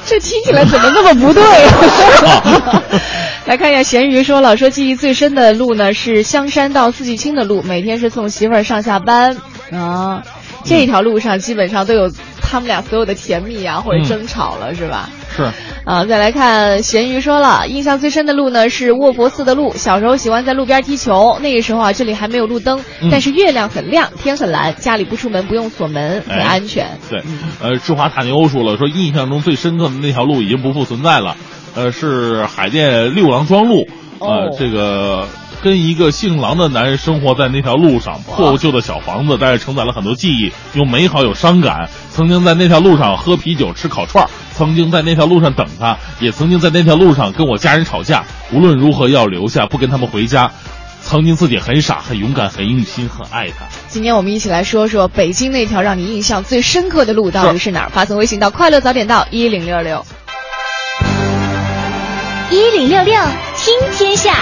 [0.07, 1.43] 这听起来怎么那么不对？
[3.49, 9.39] 啊来看一下，咸鱼说了，说记忆最深的路呢是香山到四季青的路，每天是送媳妇儿上下班
[9.73, 10.23] 啊。
[10.65, 15.09] 这条路上基本上都有他们俩所有的甜蜜啊，或者嗯争吵了，是吧？
[15.35, 15.51] 是，
[15.87, 19.73] 啊，再来看咸鱼说了，印象最深的路呢是卧佛寺的路。
[19.75, 26.99] 小时候喜欢在路边踢球，那个时候啊这里还没有路灯，嗯但是月亮很亮，天很蓝，家里不出门不用锁门，很哎安全。
[27.09, 27.23] 对，
[27.63, 31.39] 呃，志华塔尼欧说了，说印象中最深刻的那条路已经不复存在了，
[31.79, 33.87] 呃，是海淀六郎庄路，
[34.19, 35.29] 呃，哦这个
[35.63, 41.89] 跟一个姓郎的男人生活在那条路上，破旧的小房子，但是承载了很多记忆，有美好有伤感。
[42.11, 48.25] 曾经在那条路上喝啤酒吃烤串儿，曾经在那条路上等他，也曾经在那条路上跟我家人吵架。
[48.53, 50.51] 无论如何要留下，不跟他们回家。
[51.01, 53.67] 曾经自己很傻、很勇敢、很用心、很爱他。
[53.87, 57.89] 今天我们一起来说说北京那条让你印象最深刻的路到底是哪儿？
[57.89, 60.05] 发送微信到快乐早点到一零六六。
[62.51, 63.15] 一零六六
[63.59, 64.33] 听天下，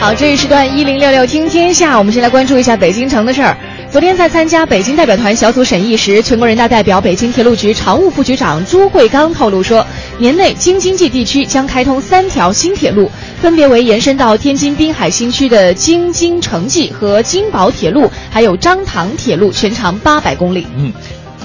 [0.00, 3.56] 好，这一时段一零六六听天下，我们先来关注一下北京城的事儿。
[3.90, 9.84] 昨天在参加北京代表团小组审议时，全国人大代表、北京铁路局常务副局长朱慧刚透露说，
[10.18, 13.10] 年内京津冀地区将开通三条新铁路，
[13.42, 20.68] 分别为延伸到天津滨海新区的京津城际和京宝铁路，还有张塘铁路，全长八百公里。
[20.76, 20.92] 嗯，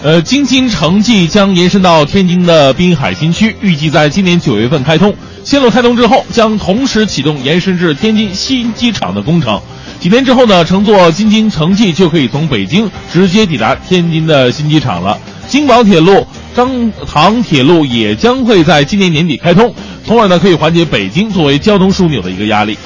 [0.05, 5.11] 呃，京津城际将延伸到天津的滨海新区，预计在今年九月份开通。
[5.43, 9.59] 线路开通之后，将同时启动延伸至天津新机场的工程。
[9.99, 15.19] 几年之后呢，乘坐京津城际就可以从北京直接抵达天津的新机场了。
[15.47, 19.73] 京宝铁路、张唐铁路也将会在今年年底开通，
[20.05, 22.77] 从而呢可以缓解北京作为交通枢纽的一个压力。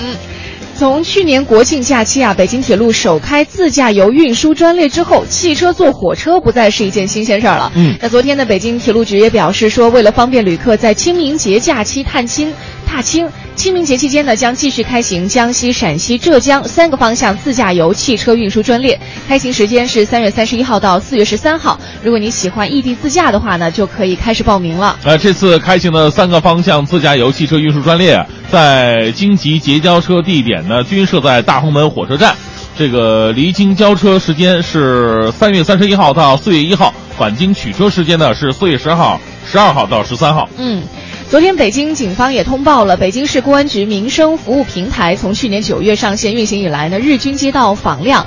[0.80, 7.70] 从去年国庆假期啊，北京铁路首开自驾游运输专列之后，汽车坐火车不再是一件新鲜事儿了。
[7.76, 12.54] 嗯那昨天呢，北京铁路局也表示说，为了方便旅客在清明节假期探亲、
[12.90, 21.80] 踏青，清明节期间呢，将继续开行江西、陕西、浙江三个方向自驾游汽车运输专列，开行时间是三月三十一号到四月十三号。
[22.04, 24.98] 如果你喜欢异地自驾的话呢，就可以开始报名了。
[25.04, 32.36] 呃，这次开行的三个方向自驾游汽车运输专列，在京吉结交车地点呢，均设在大红门火车站。
[32.76, 40.48] 这个离京交车时间是三月三十一号到四月一号，返京取车时间呢是四月十号、十二号到十三号。
[40.58, 40.82] 嗯，
[41.30, 48.26] 昨天北京警方也通报了，北京市公安局民生服务平台从去年九月上线运行以来呢，日均接到访量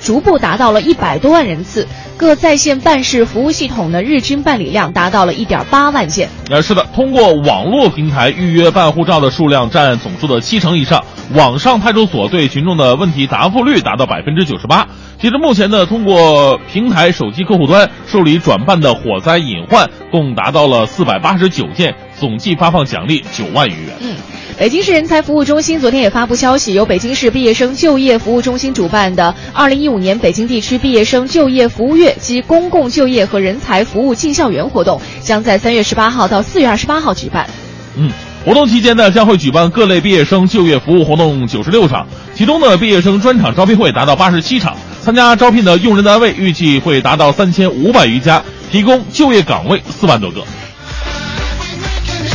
[0.00, 1.86] 逐步达到了一百多万人次，
[2.18, 6.28] 各在线办事服务系统呢日均办理量达到了一点八万件。
[6.50, 11.02] 呃，是的，通过网络平台预约办护照的数量占总数的七成以上，
[11.34, 14.86] 网上派出所对群众的问题答复率达到百分之九十八。
[15.20, 23.94] 截至目前呢，通过平台手机客户端受理转办的火灾隐患共达到了四百八十九件，总计发放奖励九万余元。
[24.00, 24.16] 嗯，
[24.58, 37.48] 北京市人才服务中心昨天也发布消息，由北京市毕业生就业服务中心主办的二零一五年北京地区毕业生就业服务月及公共就业和人才服务进校园活动，将在三月十八号到四月二十八号举办。
[37.96, 38.10] 嗯，
[38.44, 44.76] 活动期间呢，将会举办各类毕业生就业服务活动九十六场，其中呢，毕业生专场招聘会达到八十七场。
[45.00, 48.42] 参加招聘的用人单位预计会达到三千五百余家，
[48.72, 50.42] 提供就业岗位四万多个。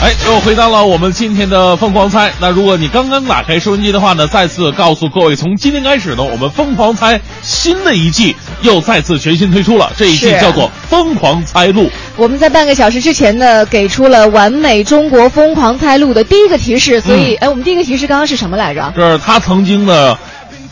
[0.01, 2.31] 哎，又回到了我们今天的疯狂猜。
[2.39, 11.89] 那如果你刚刚打开收音机的话呢，再次告诉各位，从今天开始呢，我们疯狂猜新的一季又再次全新推出了，这一季叫做疯狂猜路。
[12.17, 18.93] 我们在半个小时之前呢，给出了完美中国疯狂猜路的第一个提示，所以，哎、我们第一个提示刚刚是什么来着？
[18.95, 20.17] 就是他曾经呢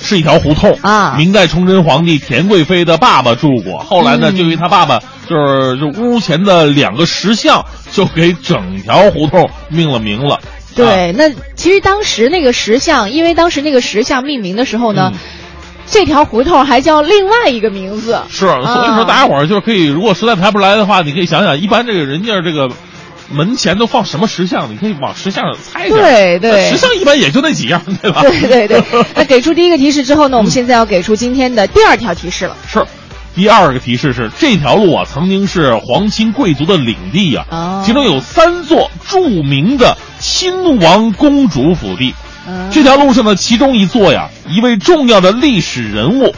[0.02, 1.16] 是一条胡同啊。
[1.18, 4.36] 明代崇祯皇帝田贵妃的爸爸住过，后来呢，嗯。
[4.36, 10.36] 就因为他爸爸就是就屋前的两个石像，就给整条胡同命了名了。
[10.36, 10.42] 啊。
[10.76, 15.20] 对，那其实当时那个石像，因为当时那个石像命名的时候呢，嗯。
[15.88, 18.18] 这条胡同还叫另外一个名字。
[18.30, 22.70] 是，所以说大家伙儿就是可以，如果实在排不出来的话，你可以想想，一般这个人家这个
[23.32, 25.96] 门前都放什么石像，你可以往石像上猜一下。
[25.96, 28.22] 对对石像一般也就那几样，对吧？
[28.22, 28.84] 对对对，
[29.16, 32.56] 那给出第一个提示之后呢，我们现在要给出今天的第二条提示了。
[32.68, 32.86] 是。
[33.34, 42.14] 第二个提示是，这条路啊，曾经是皇亲贵族的领地呀、哦其中有三座著名的亲王公主府地。
[42.48, 46.34] 嗯这条路上的其中一座呀，一位重要的历史人物，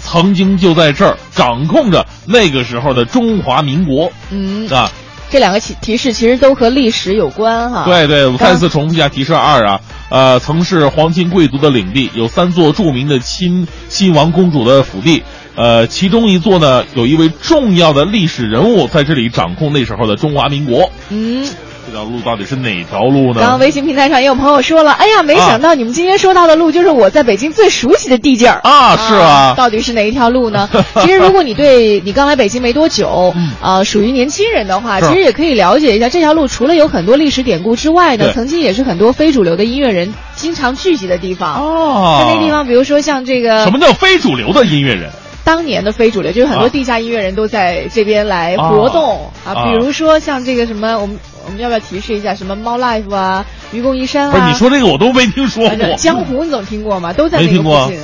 [0.00, 4.90] 曾经就在这儿掌控着那个时候的中华民国嗯，啊。
[5.30, 7.84] 这两个提提示其实都和历史有关哈。
[7.84, 15.22] 对对，我们再次重复一下提示二啊，呃，曾是皇亲贵族的领地，有三座著名的亲亲王公主的府地，
[15.54, 20.90] 呃，其中一座呢，有一位重要的历史人物在这里掌控那时候的中华民国。
[21.10, 21.46] 嗯，
[21.90, 23.40] 这条路到底是哪条路呢？
[23.40, 30.68] 刚刚微信平台上也有朋友说了，哎呀，没想到你们今天说到的路就是我在北京最熟悉的地界儿啊是啊到底是哪一条路呢？
[31.00, 36.46] 其实如果你对你刚来北京没多久，呃，属于年轻人的话，其实也可以了解一下这条路。
[36.46, 41.54] 除了有很多历史典故之外呢，曾经也是很多非主流的音乐人经常聚集的地方。
[41.54, 45.10] 哦在那地方，比如说像这个什么叫非主流的音乐人？
[45.44, 51.18] 当年的非主流，就是很多啊地下音乐人都在这边来活动啊啊，比如说像这个什么，我们
[51.48, 54.32] 我们要不要提示一下什么猫 life 啊、愚公移山啊？
[54.32, 55.82] 不是你说这个我都没听说过。
[55.82, 57.14] 啊江湖你总听过吗？
[57.14, 57.98] 都在那个附近，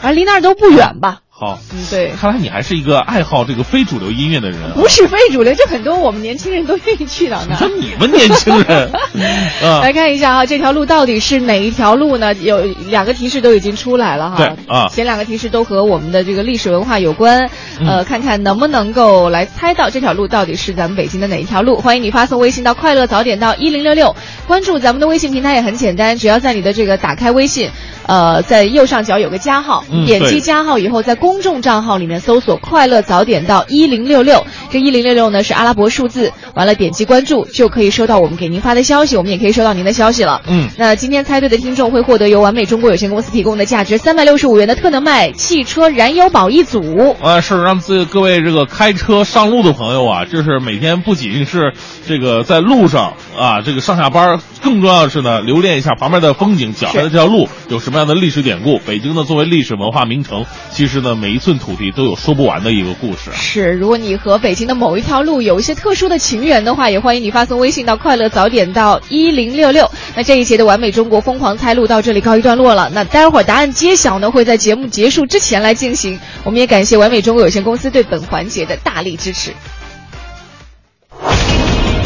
[0.00, 1.20] 反正离那儿都不远吧？
[1.38, 2.12] 好，嗯，对。
[2.18, 4.72] 看来你还是一个爱好这个非主流音乐的人啊。
[4.74, 7.58] 不是非主流，就很多我们年轻人都愿意去到那儿。
[7.58, 8.90] 说你们年轻人，
[9.62, 12.32] 啊来看一下啊，这条路到底是哪一条路呢？
[12.32, 14.36] 有两个提示都已经出来了哈。
[14.38, 21.76] 对啊前两个提示都和我们的这个历史文化有关，嗯呃，看看能不能够来猜到这条路到底是咱们北京的哪一条路。
[21.76, 27.70] 欢迎你发送微信到快乐早点到一零六六，关注咱们的微信平台也很简单，只要在你的这个打开微信，
[28.06, 40.42] 呃，在右上角有个加号，嗯点击加号以后，在公众账号里面搜索“快乐早点到一零六六”，这一零六六呢是阿拉伯数字，完了点击关注就可以收到我们给您发的消息，我们也可以收到您的消息了。
[40.48, 47.16] 嗯那今天猜对的听众会获得由完美中国有限公司提供的价值三百六十五元的特能麦汽车燃油宝一组。
[47.20, 51.72] 呃，是让自各位这个开车上路的朋友啊，就是每天不仅是
[52.06, 58.78] 这个在路上啊，这个上下班，更重要的是呢，留恋一下旁边的风景，脚下的这条路有什么样的历史典故。
[58.78, 63.30] 北京呢，作为历史文化名城，其实呢，每一寸土地都有说不完的一个故事。
[63.34, 69.90] 是，如果你和北京的某一条路有一些特殊的情缘的话，也欢迎你发送微信到快乐早点到一零六六。
[70.14, 72.90] 那这一节的完美中国疯狂猜路到这里告一段落了。
[72.92, 76.18] 那待会儿答案揭晓呢，会在节目结束之前来进行。
[76.44, 79.52] 我们也感谢完美中国有限公司对本环节的大力支持。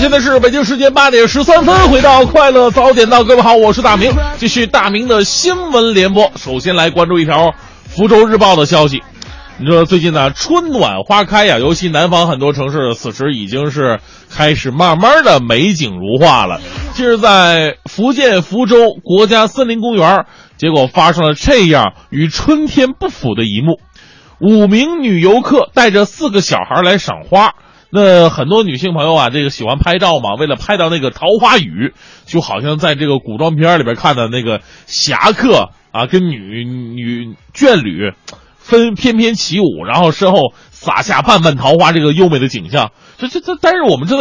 [0.00, 6.30] 现在是北京时间八点十三分，回到快乐早点到，各位好，我是大明，继续大明的新闻联播。
[6.36, 7.52] 首先来关注一条
[7.88, 9.02] 福州日报的消息，
[9.58, 13.98] 你说最近呢春暖花开呀，尤其南方很多城市此时已经是
[14.30, 16.60] 开始慢慢的美景如画了。
[16.94, 20.26] 近日在福建福州国家森林公园，
[20.56, 23.80] 结果发生了这样与春天不符的一幕。
[24.40, 27.54] 五名女游客带着四个小孩来赏花。
[27.90, 31.92] 那很多女性朋友啊，这个喜欢拍照嘛，为了拍到那个桃花雨，
[32.26, 38.12] 就好像在这个古装片里边看的那个侠客啊，跟女女眷侣
[38.58, 42.92] 分翩翩起舞，然后身后洒下瓣瓣桃花，这个优美的景象。
[43.16, 44.20] 这这这，但是我们知道。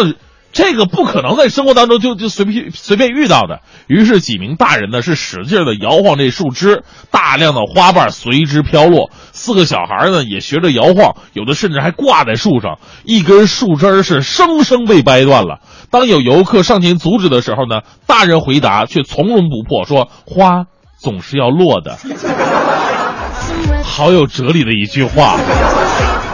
[0.57, 3.61] 这个不可能在生活当中就就随便随便遇到的。
[3.85, 6.81] 于是几名大人呢是使劲的摇晃这树枝，
[7.11, 9.11] 大量的花瓣随之飘落。
[9.33, 12.79] 四个小孩呢也学着摇晃，有的甚至还挂在树上。
[13.03, 15.59] 一根树枝是生生被掰断了。
[15.91, 20.63] 当有游客上前阻止的时候呢，大人回答却从容不迫，说：“花
[20.99, 21.99] 总是要落的。”
[23.85, 25.37] 好有哲理的一句话，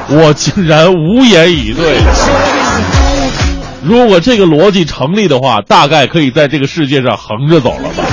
[0.07, 2.62] 我竟然无言以对。
[3.83, 8.03] 如果这个逻辑成立的话，大概可以在这个世界上横着走了吧。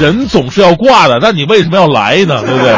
[0.00, 2.42] 人总是要挂的，那你为什么要来呢？
[2.42, 2.74] 对不对？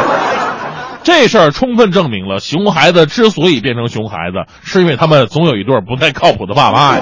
[1.03, 7.01] 这事儿充分证明了，熊孩子之所以变成熊孩子，是因为他们总有一对不太靠谱的爸妈呀。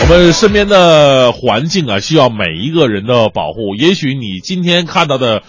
[0.00, 3.74] 我们身边的环境啊，需要每一个人的保护。
[3.78, 5.42] 也许你今天看到的。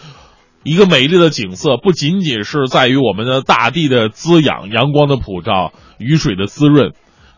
[0.64, 6.92] 一个美丽的景色，不仅仅是在于我们的大地的滋养、阳光的普照、雨水的滋润，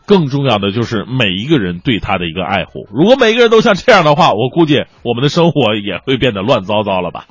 [0.06, 2.88] 更重要的就是每一个人对它的一个爱护。
[2.92, 7.26] 如果每个人都像这样的话，我估计我们的生活也会变得乱糟糟了吧。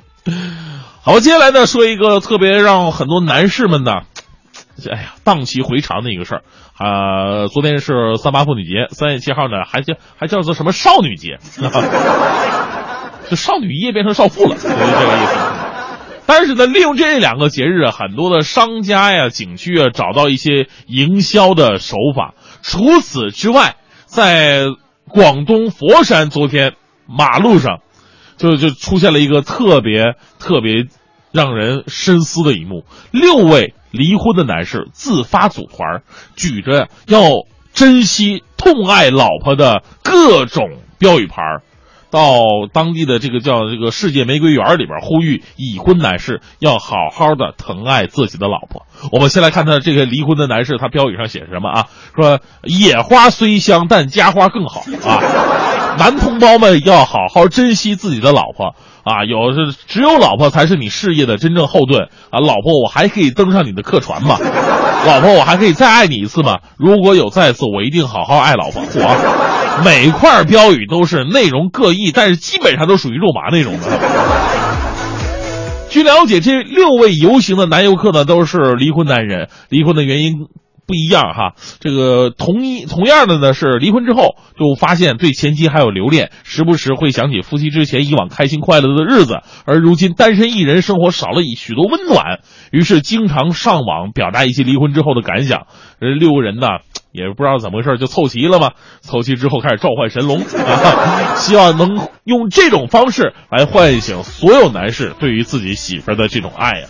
[1.02, 4.02] 好，接下来呢，说一个特别让很多男士们呢，
[4.90, 6.42] 哎呀，荡气回肠的一个事儿
[6.78, 7.48] 啊。
[7.48, 11.38] 昨天是三八妇女节，三月七号呢，还叫还叫做什么少女节？
[13.28, 15.71] 就少女一夜变成少妇了，就是这个意思。
[16.26, 22.34] 但是呢，利用这两个节日啊，很多的商家呀、景区啊，找到一些营销的手法。
[22.62, 24.66] 除此之外，在
[25.08, 26.74] 广东佛山，昨天
[27.06, 27.80] 马路上
[28.36, 30.86] 就就出现了一个特别特别
[31.32, 36.02] 让人深思的一幕：六位离婚的男士自发组团，
[36.36, 37.30] 举着要
[37.74, 41.62] 珍惜、痛爱老婆的各种标语牌儿。
[42.12, 48.82] 到当地的这个叫这个世界玫瑰园里边，呼吁已婚男士要好好的疼爱自己的老婆。
[49.10, 51.86] 我们先来看他这个离婚的男士，他标语上写什么啊？
[52.14, 55.96] 说野花虽香，但家花更好啊！
[55.98, 59.24] 男同胞们要好好珍惜自己的老婆啊！
[59.24, 62.40] 有是只有老婆才是你事业的真正后盾啊！
[62.40, 64.36] 老婆，我还可以登上你的客船吗？
[65.08, 66.58] 老婆，我还可以再爱你一次吗？
[66.76, 68.82] 如果有再次，我一定好好爱老婆。
[68.82, 69.61] 我。
[69.84, 73.86] 每块标语都是内容各异，但是基本上都属于肉麻内容的。
[75.88, 80.46] 据了解，这六位游行的男游客呢，都是离婚男人，离婚的原因。
[80.86, 92.40] 不一样哈，这个同一同样的呢是离婚之后就发现对前妻还有留恋，时不时会想起夫妻之前以往开心快乐的日子，而如今单身一人，生活少了许多温暖，
[92.72, 95.66] 于是经常上网表达一些离婚之后的感想。
[96.00, 96.66] 这六个人呢
[97.12, 106.88] 也不知道怎么回事就凑齐了嘛，凑齐之后开始召唤神龙，啊， 希望能用这种方式来唤醒所有男士对于自己媳妇的这种爱呀。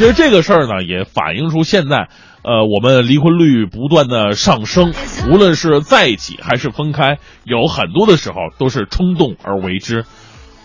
[0.00, 2.08] 其实这个事儿呢，也反映出现在，
[2.42, 4.94] 呃，我们离婚率不断的上升。
[5.30, 10.06] 无论是在一起还是分开，有很多的时候都是冲动而为之。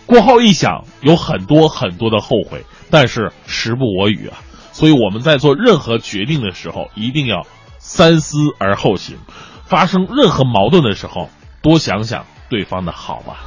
[0.06, 4.38] 过后一想，有很多很多的后悔，但是时不我与啊。
[4.72, 7.42] 所以我们在做任何决定的时候，一定要
[7.76, 9.18] 三思而后行。
[9.66, 11.28] 发生任何矛盾的时候，
[11.60, 13.44] 多想想对方的好吧。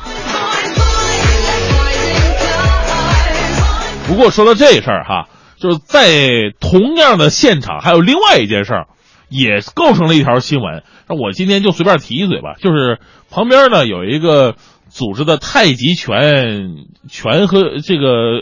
[4.07, 5.27] 不过说到这事儿哈。
[5.59, 8.87] 就是在同样的现场，还有另外一件事儿，
[9.29, 10.83] 也构成了一条新闻。
[11.07, 12.55] 那我今天就随便提一嘴吧。
[12.59, 12.99] 就是
[13.29, 14.55] 旁边呢有一个
[14.87, 18.41] 组织的太极拳拳和这个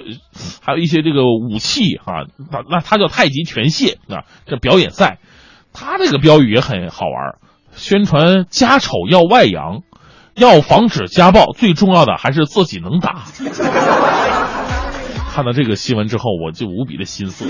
[0.61, 5.20] 还有一些这个武器啊，那那它叫太极拳械啊，这表演赛，
[5.74, 7.39] 它这个标语也很好玩，
[7.74, 9.82] 宣传家丑要外扬，
[10.36, 13.24] 要防止家暴，最重要的还是自己能打。
[15.38, 17.45] 看到这个新闻之后，我就无比的心碎。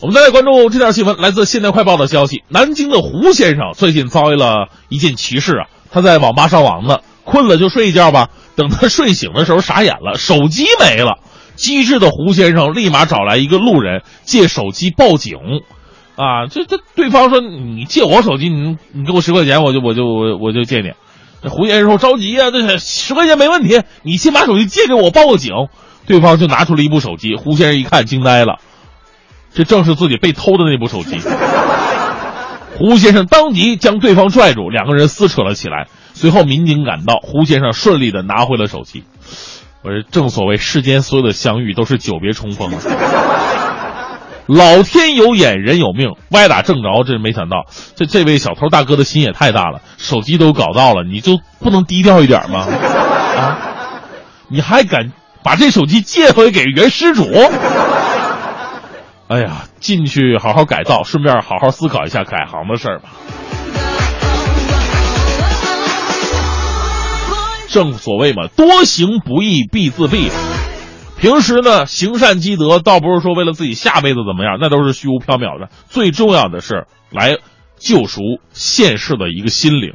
[0.00, 5.66] 我们再来关注这条新闻，来自《现代快报》的消息：南京的胡先生最近遭遇了一件奇事啊！
[5.90, 11.18] 他在网吧上网呢，困了就睡一觉吧，等他睡醒的时候，傻眼了，手机没了。
[11.54, 15.36] 机智的胡先生立马找来一个路人借手机报警。
[16.16, 20.92] 啊，这这对方说你借我手机，你你给我十块钱，我就我就我我就借你。
[21.42, 25.52] 这胡先生说着急呀、这十块钱没问题，你先把手机借给我报个警。
[26.06, 28.60] 对方就拿出了一部手机，胡先生一看惊呆了，
[29.52, 31.20] 这正是自己被偷的那部手机。
[32.78, 35.86] 胡先生当即将对方拽住，两个人撕扯了起来。
[36.14, 39.04] 随后民警赶到，胡先生顺利的拿回了手机。
[39.82, 42.70] 我说，正所谓世间所有的相遇都是久别重逢。
[44.48, 52.60] 老天有眼，人有命，歪打正着，这没想到，这这位小偷大哥的心也太大了，手机都搞到了，你就不能低调一点吗？
[52.60, 53.58] 啊，
[54.48, 55.12] 你还敢
[55.44, 57.28] 把这手机借回给原失主？
[59.28, 63.10] 哎呀，进去好好改造，顺便好好思考一下改行的事儿吧。
[67.68, 70.30] 正所谓嘛，多行不义必自毙。
[71.18, 75.68] 平时呢，行善积德，倒不是说为了自己下辈子怎么样，那都是虚无缥缈的。
[75.88, 77.38] 最重要的是来
[77.76, 78.20] 救赎
[78.52, 79.94] 现世的一个心灵。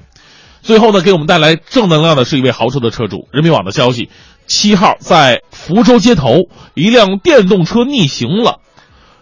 [0.61, 3.29] 最后呢，给我们带来正能量的是一位豪车的车主。
[3.31, 4.09] 人民网的消息，
[4.47, 8.59] 七号在福州街头，一辆电动车逆行了，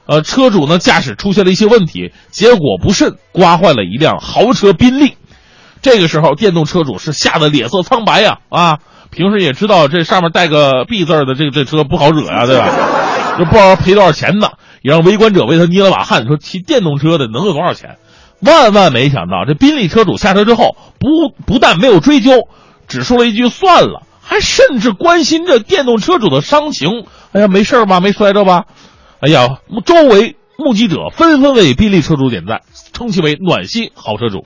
[0.08, 5.14] 呃，车主呢驾驶出现了一些问题，结果不慎刮坏了一辆豪车宾利。
[5.84, 8.40] 这个时候，电动车主是吓得脸色苍白呀！
[8.50, 8.78] 啊，
[9.12, 12.70] 平时也知道这上面带个 B 字儿的这个这车不好惹呀，对吧？
[13.38, 14.50] 就不知道赔多少钱呢，
[14.82, 17.98] 也让围观者为他捏了把汗，说骑电动车的能有多少钱？
[18.40, 22.48] 万万没想到，这宾利车主下车之后，不不但没有追究，
[22.88, 27.06] 只说了一句算了，还甚至关心着电动车主的伤情。
[27.34, 28.00] 哎呀，没事吧？
[28.00, 28.64] 没摔着吧？
[29.20, 32.62] 哎呀，周围目击者纷纷为宾利车主点赞，
[32.94, 34.46] 称其为暖心好车主。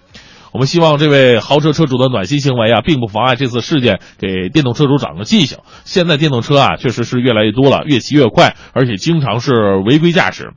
[0.55, 5.57] 我们希望这位豪车车主的暖心行为啊，并不妨碍这次事件给电动车主长个记性。
[5.83, 10.53] 现在电动车啊，确实是越来越多了，越骑越快，而且经常是违规驾驶，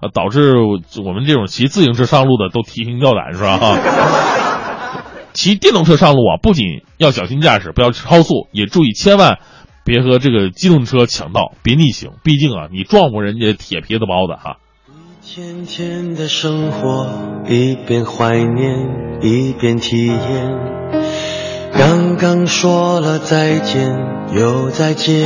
[0.00, 3.58] 呃，导致我们这种骑自行车上路的都提心吊胆，是吧？
[3.58, 3.78] 哈。
[5.34, 9.38] 骑电动车上路啊，不仅要小心驾驶，不要超速，也注意千万
[9.84, 12.12] 别和这个机动车抢道，别逆行。
[12.24, 14.56] 毕竟啊，你撞过人家铁皮子包的哈。
[15.24, 17.06] 天天的生活，
[17.48, 18.76] 一边怀念，
[19.20, 20.18] 一边体验。
[21.72, 23.96] 刚刚说了再见，
[24.34, 25.20] 又再见。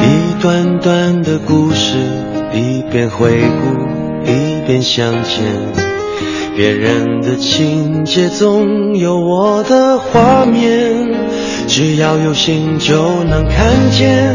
[0.00, 1.98] 一段段的故事，
[2.54, 5.44] 一边回顾，一边向前。
[6.56, 11.12] 别人的情节总有我的画面，
[11.68, 14.34] 只要有心就能看见。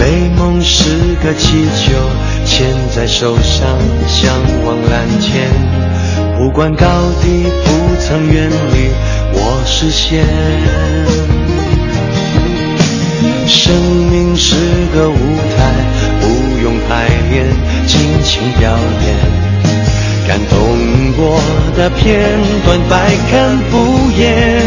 [0.00, 1.92] 美梦是个气球，
[2.46, 3.78] 牵在手上，
[4.08, 4.34] 向
[4.64, 5.50] 往蓝天，
[6.38, 6.86] 不管高
[7.20, 8.88] 低，不曾远离
[9.34, 10.24] 我视线。
[13.46, 13.74] 生
[14.10, 14.56] 命是
[14.94, 15.18] 个舞
[15.54, 15.74] 台，
[16.22, 16.26] 不
[16.62, 17.44] 用排练，
[17.86, 18.70] 尽情表
[19.04, 19.06] 演。
[20.26, 21.38] 感动过
[21.76, 22.22] 的片
[22.64, 24.62] 段，百看不厌。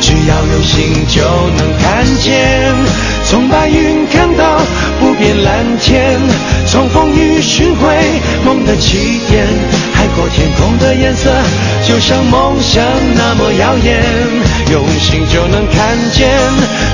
[0.00, 1.22] 只要有心就
[1.56, 2.74] 能看见，
[3.32, 4.60] 从白云看到
[5.00, 6.20] 不变蓝天，
[6.66, 7.88] 从风雨寻回
[8.44, 9.46] 梦的起点。
[9.94, 11.30] 海阔天空的颜色，
[11.82, 12.84] 就像梦想
[13.16, 14.02] 那么耀眼。
[14.70, 16.28] 用心就能看见，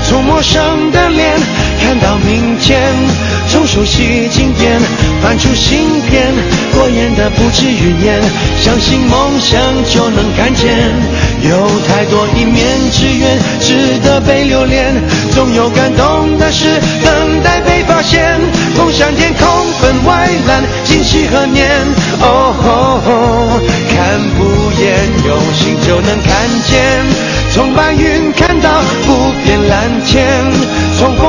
[0.07, 1.37] 从陌生的脸
[1.81, 2.89] 看到明天，
[3.49, 4.79] 从熟悉经典
[5.21, 6.31] 翻出新篇。
[6.89, 8.21] 演的不止云烟，
[8.59, 10.69] 相信梦想就能看见。
[11.41, 14.93] 有太多一面之缘，值得被留恋。
[15.31, 16.65] 总有感动的事
[17.03, 18.39] 等待被发现。
[18.77, 19.47] 梦想天空
[19.79, 21.69] 分外蓝，今夕何年？
[22.21, 23.59] 哦，
[23.89, 27.05] 看不厌，用心就能看见。
[27.51, 28.69] 从白云看到
[29.05, 30.27] 不变蓝天，
[30.97, 31.28] 从风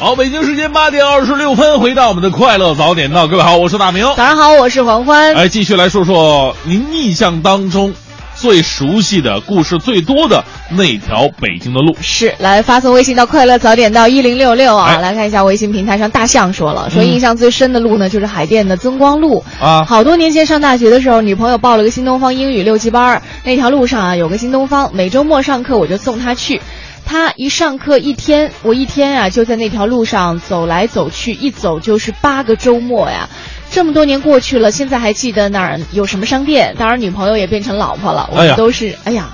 [0.00, 4.02] 好，北京时间八点二十六分，回到我们的快乐早点到，各位好，我是大明。
[4.16, 5.34] 早上好，我是黄欢。
[5.34, 7.92] 哎，继续来说说您印象当中
[8.34, 11.94] 最熟悉的故事最多的那条北京的路。
[12.00, 26.62] 是来发送微信到快乐早点到一零六六啊，哎来看一下微信平台上大象说了，说嗯印象最深的路呢就是海淀的增光路啊好多年前上大学的时候，女朋友报了个新东方英语六级班儿，那条路上啊有个新东方，每周末上课我就送她去。
[27.04, 33.28] 她一上课一天，我一天啊就在那条路上走来走去，一走就是八个周末呀。
[33.70, 36.74] 这么多年过去了，现在还记得哪儿有什么商店？
[36.78, 39.28] 当然，女朋友也变成老婆了，我们都是哎呀，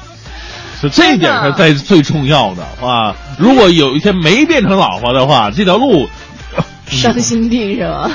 [0.80, 3.16] 是这一点是在最重要的啊！
[3.38, 6.06] 如果有一天没变成老婆的话，这条路
[6.86, 8.10] 伤心地是吗？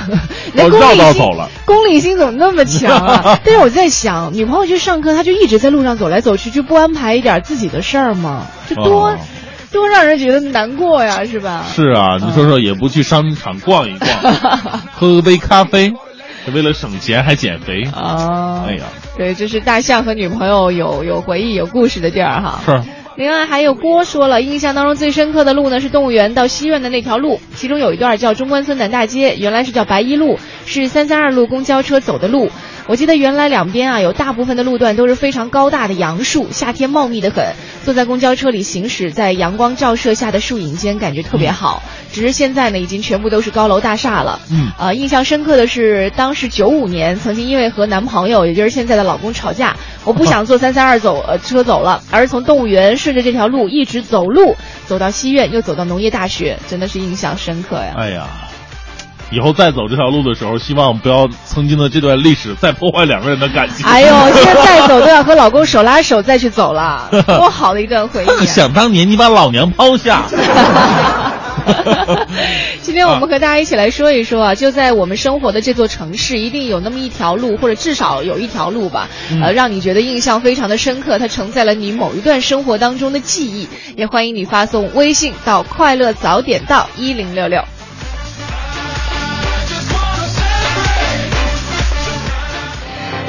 [0.54, 3.40] 那 哦绕道走了，功利心怎么那么强啊？
[3.44, 8.46] 但是我在想，女朋友去上课，她就一直在路上走来走去，就不安排一点自己的事儿吗？
[8.70, 9.18] 这多、哦
[9.72, 11.64] 多让人觉得难过呀，是吧？
[11.74, 14.34] 是啊，你说说也不去商场逛一逛，
[14.92, 15.94] 喝杯咖啡，
[16.46, 17.84] 是为了省钱还减肥。
[17.94, 18.86] 啊，哎呀，
[19.18, 22.60] 对，这是大象和女朋友有有回忆、有故事的地儿哈。
[22.66, 22.82] 是
[23.18, 32.50] 另外还有郭说了，印象当中最深刻的路呢是动物园到西苑的那条路，其中有一段叫中关村南大街，原来是叫白衣路，是三三二路公交车走的路。
[32.92, 41.82] 我记得原来两边啊有大部分的路段都是非常高大的杨树，夏天茂密的很，坐在公交车里行驶在阳光照射下的树影间，感觉特别好。
[42.12, 44.42] 只是现在呢，已经全部都是高楼大厦了。
[44.52, 57.94] 嗯呃，印象深刻的是，当时九五年曾经因为和男朋友，也就是现在的老公吵架，我不想坐三三二走呃车走了，而是从动物园顺着这条路一直走路，走到西苑，又走到农业大学，真的是印象深刻呀。
[57.96, 58.28] 哎呀，
[59.32, 63.86] 以后再走这条路的时候，希望不要曾经的这段历史再破坏两个人的感情。
[63.86, 68.34] 哎呦， 现在再走都要和老公手拉手再去走了，多好的一段回忆、啊！
[68.46, 70.24] 想当年你把老娘抛下。
[72.82, 83.70] 今天我们和大家一起来说一说啊，就在我们生活的这座城市，一定有那么一条路，或者至少有一条路吧，嗯呃，让你觉得印象非常的深刻，它承载了你某一段生活当中的记忆。
[83.96, 87.64] 也欢迎你发送微信到快乐早点到一零六六。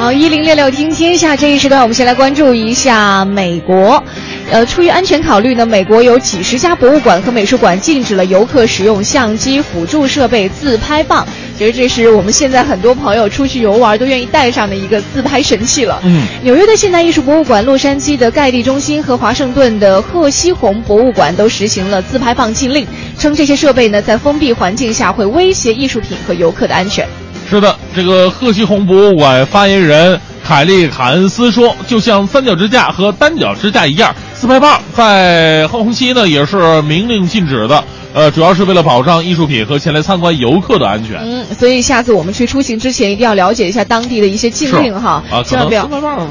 [0.02, 4.02] 好，一零六六听天下这一时段，我们先来关注一下美国。
[4.50, 11.24] 呃，出于安全考虑呢，美国有几十家博物馆和美术馆禁止了游客使用相机辅助设备自拍棒。
[11.56, 16.00] 其实这是我们现在很多朋友出去游玩都愿意带上的一个自拍神器了。
[16.02, 22.84] 嗯，纽约的现代艺术博物馆、洛杉矶的盖蒂中心和华盛顿的赫西红博物馆都实行了自拍棒禁令，
[23.16, 27.06] 称这些设备呢在封闭环境下会威胁艺术品和游客的安全。
[27.52, 37.84] 是的，这个赫西红博物馆发言人凯利卡恩斯说，就像三角支架和单脚支架一样，自拍棒在后期呢也是明令禁止的。
[38.14, 41.18] 呃，主要是为了保障艺术品和前来参观游客的安全。
[41.22, 45.88] 嗯，所以下次我们去出行之前一定要了解一下当地的一些禁令哈，啊，千万不要自。
[45.90, 46.26] 拍棒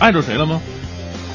[0.00, 0.60] 碍着谁了吗？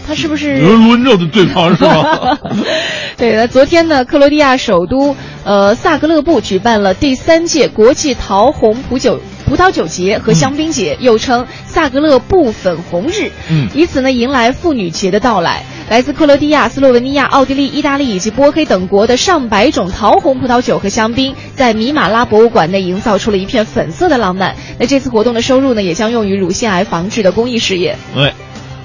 [0.06, 2.38] 他是不是轮轮着的对方是吧？
[3.18, 15.64] 对，那昨天呢，克罗地亚首都呃萨格勒布举办了第三届国际桃红葡酒葡萄酒节和香槟节，又称萨格勒布粉红日，嗯以此呢迎来妇女节的到来。
[15.89, 24.56] 来自克罗地亚、斯洛文尼亚、奥地利、意大利以及波黑等国的上百种桃红葡萄酒和香槟，在米马拉博物馆内营造出了一片粉色的浪漫。
[24.80, 27.97] 那这次活动的收入呢，也将用于乳腺癌防治的公益事业。
[28.16, 28.34] 对，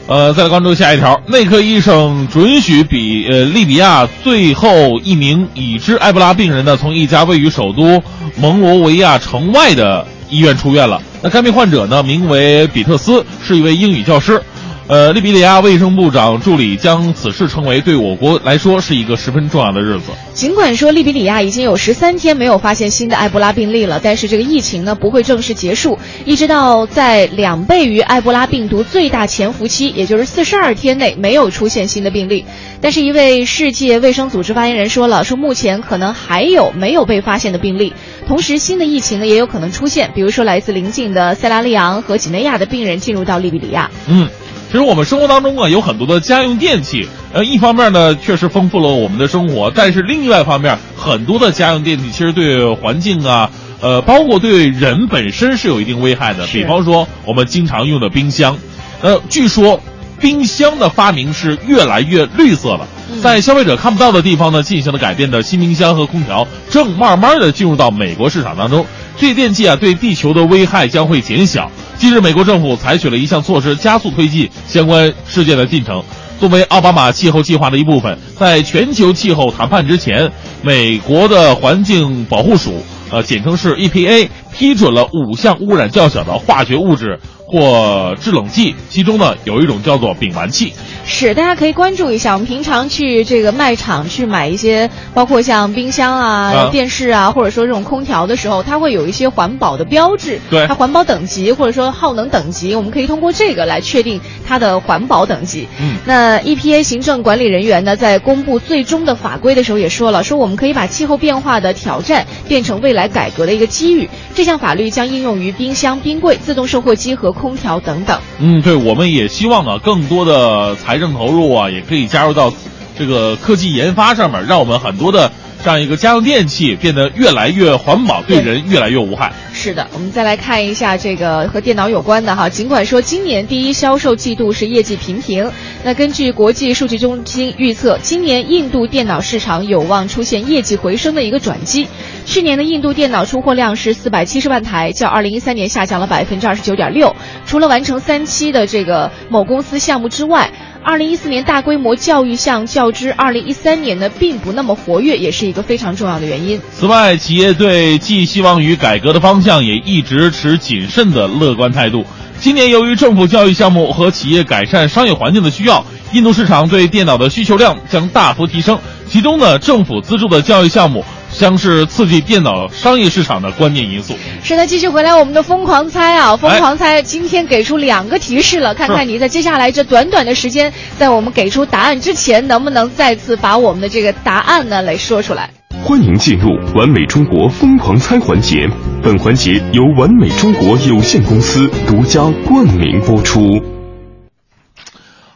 [0.08, 8.02] 呃，再来关注下一条，内科医生准许比呃利比亚最后一名已知埃博拉病人呢，从一家位于首都
[8.38, 11.02] 蒙罗维亚城外的医院出院了。
[11.20, 14.42] 那该名患者呢，名为比特斯，是一位英语教师。
[14.88, 20.12] 呃，利比里亚卫生部长助理将此事称为对我国来说是一个十分重要的日子。
[20.32, 32.46] 尽管说利比里亚已经有十三天没有发现新的埃博拉病例了，但是这个疫情呢不会正式结束，一直到在两倍于埃博拉病毒最大潜伏期，也就是四十二天内没有出现新的病例。
[32.80, 37.92] 但是，一位世界卫生组织发言人说了，说目前可能还有没有被发现的病例，
[38.26, 43.90] 同时新的疫情呢也有可能出现，比如说来自邻近的塞拉利昂和几内亚的病人进入到利比里亚。
[44.06, 44.26] 嗯，
[44.70, 53.50] 其实我们生活当中啊，有很多的家用电器，呃，一方面呢，确实丰富了我们的生活，但是另外一方面，很多的家用电器其实对环境啊，
[53.80, 56.46] 呃，包括对人本身是有一定危害的。
[56.48, 58.58] 比方说，我们经常用的冰箱，
[59.00, 59.80] 呃，据说
[60.20, 62.86] 冰箱的发明是越来越绿色了。
[63.22, 68.84] 在消费者看不到的地方呢，进行了改变的新冰箱和空调，正慢慢的进入到美国市场当中。
[69.16, 71.70] 这些电器啊，对地球的危害将会减小。
[71.98, 76.02] 近日，美国政府采取了一项措施，加速推进相关事件的进程。
[76.38, 80.30] 作为奥巴马气候计划的一部分，在全球气候谈判之前，
[80.62, 87.18] 美国的环境保护署，呃，简称是 EPA，批准了五项污染较小的化学物质
[87.50, 90.74] 或制冷剂，其中呢有一种叫做丙烷气。
[91.06, 92.34] 是，大家可以关注一下。
[92.34, 105.66] 我们平常去这个卖场去买一些，包括像冰箱啊、啊电视啊，或者说这种空调的时候，它会有一些环保的标志，对它环保等级或者说耗能等级，我们可以通过这个来确定它的环保等级。
[105.80, 114.10] 嗯那 EPA 行政管理人员呢，在公布最终的法规的时候也说了，说我们可以把气候变化的挑战变成未来改革的一个机遇。
[114.34, 118.20] 这项法律将应用于冰箱、冰柜、自动售货机和空调等等。
[118.38, 122.52] 嗯，对，我们也希望呢，更多的财政投入啊，也可以加入到
[122.98, 125.32] 这个科技研发上面，让我们很多的
[125.62, 129.32] 这样一个家用电器变得越来越环保，对人越来越无害。
[129.52, 132.48] 是的，我们再来看一下这个和电脑有关的哈。
[132.48, 135.50] 尽管说今年第一销售季度是业绩平平，
[135.82, 141.88] 那根据国际数据中心预测，今年印度电脑市场有望出现业绩回升的一个转机。
[142.24, 147.16] 去年的印度电脑出货量是四百七十万台，较二零一三年下降了百分之二十九点六。
[147.44, 150.52] 除了完成三期的这个某公司项目之外，
[150.82, 156.58] 二零一四年大规模教育项较之二零一三年呢，并不那么活跃，也是一个非常重要的原因。
[156.72, 162.04] 此外，企业对寄希望于改革的方向也一直持谨慎的乐观态度。
[162.40, 168.78] 今年由于政府教育项目和企业改善商业环境的需要，印度市场对电脑的需求量将大幅提升。
[169.08, 171.04] 其中呢，政府资助的教育项目
[171.38, 174.14] 将是刺激电脑商业市场的关键因素。
[174.42, 176.36] 是的，继续回来我们的疯狂猜啊！
[176.36, 185.50] 疯狂猜今天给出两个提示了，看看你在接下来这短短的时间，在我们给出答案之前，能不能再次把我们的这个答案呢来说出来？
[185.84, 188.56] 欢迎进入完美中国疯狂猜环节，
[189.00, 193.40] 本环节由完美中国有限公司独家冠名播出。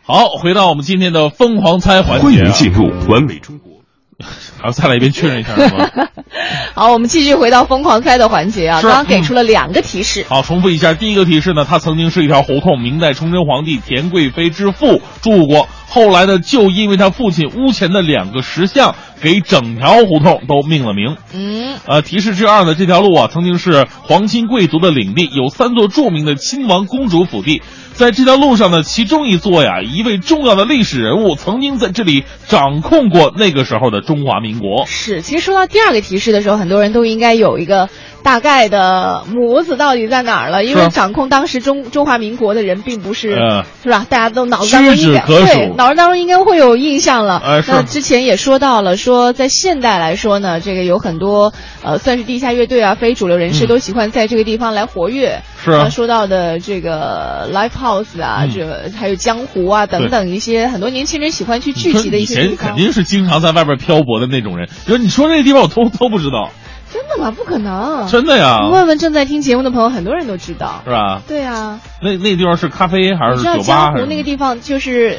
[0.05, 3.73] 好，回到我们今天的疯狂猜环节、啊，欢迎进入完美中国。
[4.63, 5.91] 还要再来一遍确认一下是吗？
[6.75, 8.81] 好，我们继续回到疯狂猜的环节啊！
[8.81, 21.17] 刚刚给出了两个提示，好，重复一下，第一个提示呢，它曾经是一条胡同，明代崇祯皇帝田贵妃之父住过，后来呢，就因为他父亲屋前的两个石像，给整条胡同都命了名。
[21.35, 27.63] 嗯，呃，提示之二呢，这条路啊，曾经是皇亲贵族的领地，有三座著名的亲王公主府地。
[28.03, 34.87] 在这条路上呢，其中一座呀，一位重要的历史人物曾经在这里掌控过那个时候的中华民国。
[34.87, 35.23] 是。
[35.23, 37.89] 其实说到第二个提示的时候，很多人都应该有一个
[38.25, 44.05] 大概的模子到底在哪儿了，因为掌控当时中中华民国的人并不是、嗯是吧？
[44.09, 47.63] 大家都脑子当中应该对脑子当中应该会有印象了。
[47.69, 51.53] 那之前也说到了，说在现代来说呢，这个有很多
[51.85, 55.43] 呃算是地下乐队啊，非主流人士嗯都喜欢在这个地方来活跃。
[55.65, 62.57] 是啊呃说到的这个 live house 啊，嗯这个还有江湖啊等等一些很多年轻人喜欢去聚集的一些地方。
[62.57, 64.69] 前肯定是经常在外边漂泊的那种人。
[64.87, 66.51] 就是你说这个地方，我都都不知道，
[66.93, 67.31] 真的吗？
[67.31, 68.07] 不可能。
[68.09, 70.83] 真的呀，问问正在听节目的朋友，很多人都知道。
[70.85, 71.23] 是吧？
[71.27, 74.07] 对啊，那那地方是咖啡还你知道是酒吧江湖？
[74.07, 75.19] 那个地方就是，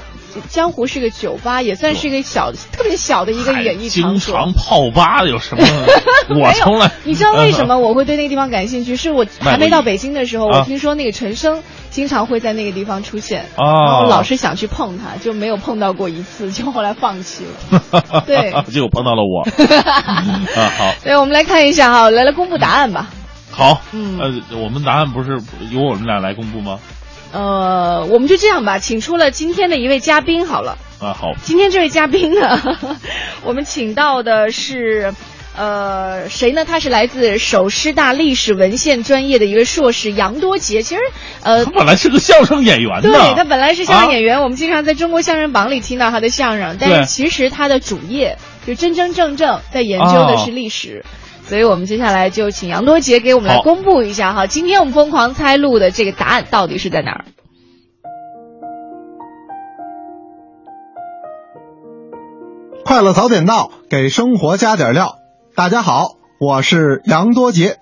[0.49, 4.43] 江湖是个酒吧，也算是一个小特别小的一个演艺场所经。
[4.43, 5.63] 常泡吧有什么？
[6.29, 8.95] 我从来，你知道为什么 我会对那个地方感兴趣？
[8.95, 18.23] 是我还没到北京的时候，啊我听说那个陈升经常会在那个地方出现，啊然后老是想去碰他，就没有碰到过一次，就后来放弃了。
[18.25, 19.43] 对结果碰到了我。
[20.55, 23.09] 啊，好，对，我们来看一下哈，来来公布答案吧。
[23.51, 25.39] 好，嗯呃，我们答案不是
[25.71, 26.79] 由我们俩来公布吗？
[27.33, 30.77] 呃，我们就这样吧，请出了今天的一位嘉宾好了。
[31.01, 32.77] 啊，好，今天这位嘉宾呢，
[33.43, 35.13] 我们请到的是。
[35.55, 36.65] 呃，谁呢？
[36.65, 40.81] 他是来自首师大历史文献专业的一位硕士杨多杰。
[40.81, 41.01] 其实，
[41.43, 43.01] 呃他，本来是个相声演员呢。
[43.03, 44.33] 对他本来是相声演员。
[44.37, 51.05] 员，我们经常在中国相声榜里听到他的相声，但是其实他的主业就真真正正在研究的是历史。
[51.47, 57.25] 所以我们接下来就请杨多杰给我们来公布一下哈，今天我们疯狂猜路的这个答案到底是在哪儿？
[62.85, 65.17] 快乐早点到，给生活加点料。
[65.55, 67.77] 大家好，我是杨多杰。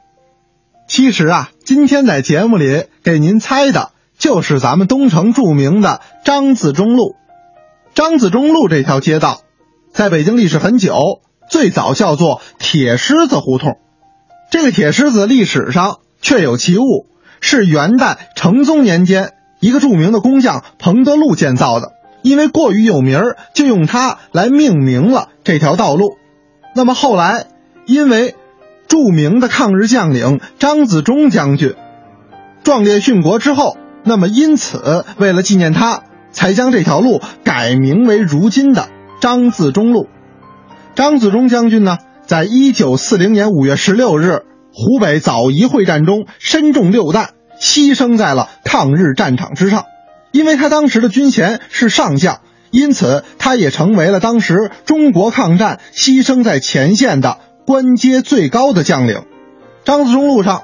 [0.87, 7.15] 其实啊，今天在节目里给您猜的就是咱们东城著名的张自忠路。
[7.93, 9.41] 张自忠路这条街道，
[9.91, 13.77] 在北京历史很久，最早叫做铁狮子胡同。
[14.49, 17.07] 这个铁狮子历史上确有其物，
[17.41, 21.91] 是元代成宗年间一个著名的工匠彭德禄建造的。
[22.21, 23.19] 因为过于有名，
[23.53, 26.17] 就用它来命名了这条道路。
[26.73, 27.47] 那么后来，
[27.85, 28.35] 因为
[28.87, 31.75] 著名的抗日将领张自忠将军
[32.63, 33.75] 壮烈殉国之后，
[34.05, 38.87] 那么因此为了纪念他，才将这条路改名为如今的
[39.19, 40.07] 张自忠路。
[40.93, 44.41] 张自忠将军呢，在一九四零年五月十六日
[44.73, 47.29] 湖北枣宜会战中身中六弹，
[47.59, 49.85] 牺牲在了抗日战场之上。
[50.31, 59.23] 因为他当时的军衔是上将，因此他也成为了当时中国抗战牺牲在前线的官阶最高的将领。
[59.85, 60.63] 张自忠路上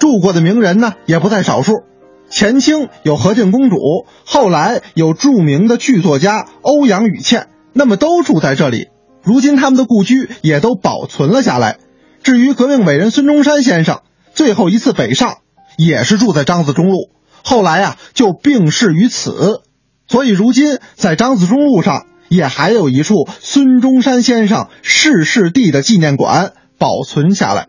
[0.00, 1.84] 住过的名人呢，也不在少数。
[2.28, 3.78] 前清有和敬公主，
[4.26, 8.88] 后来有著名的剧作家欧阳予倩，那么都住在这里。
[9.28, 11.76] 如今他们的故居也都保存了下来。
[12.22, 14.00] 至于革命伟人孙中山先生，
[14.32, 15.36] 最后一次北上
[15.76, 17.10] 也是住在张自忠路。
[17.44, 19.60] 后来啊，就病逝于此，
[20.06, 27.66] 所以如今在张自忠路上也还有一处孙中山先生逝世地的纪念馆保存下来。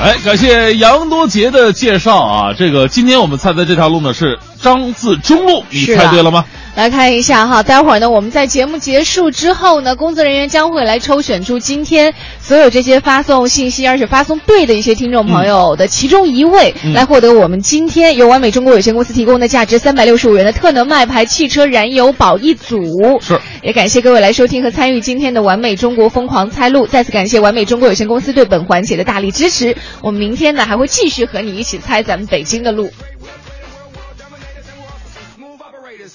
[0.00, 2.54] 哎，感谢杨多杰的介绍啊！
[2.54, 6.46] 这个今天我们猜的这条路呢是张自忠路，你猜对了吗？
[6.74, 23.20] 来看一下哈，待会儿呢，我们在节目结束之后呢，工作人员将会来抽选出今天所有这些发送信息而且发送对的一些听众朋友的其中一位，嗯来获得我们今天由完美中国有限公司提供的价值三百六十五元的特能麦牌汽车燃油宝一组。
[23.20, 29.76] 是，也感谢各位来收听和参与今天的完美中国疯狂猜路，再次感谢完美中国有限公司对本环节的大力支持。
[30.00, 32.90] 我们明天呢还会继续和你一起猜咱们北京的路。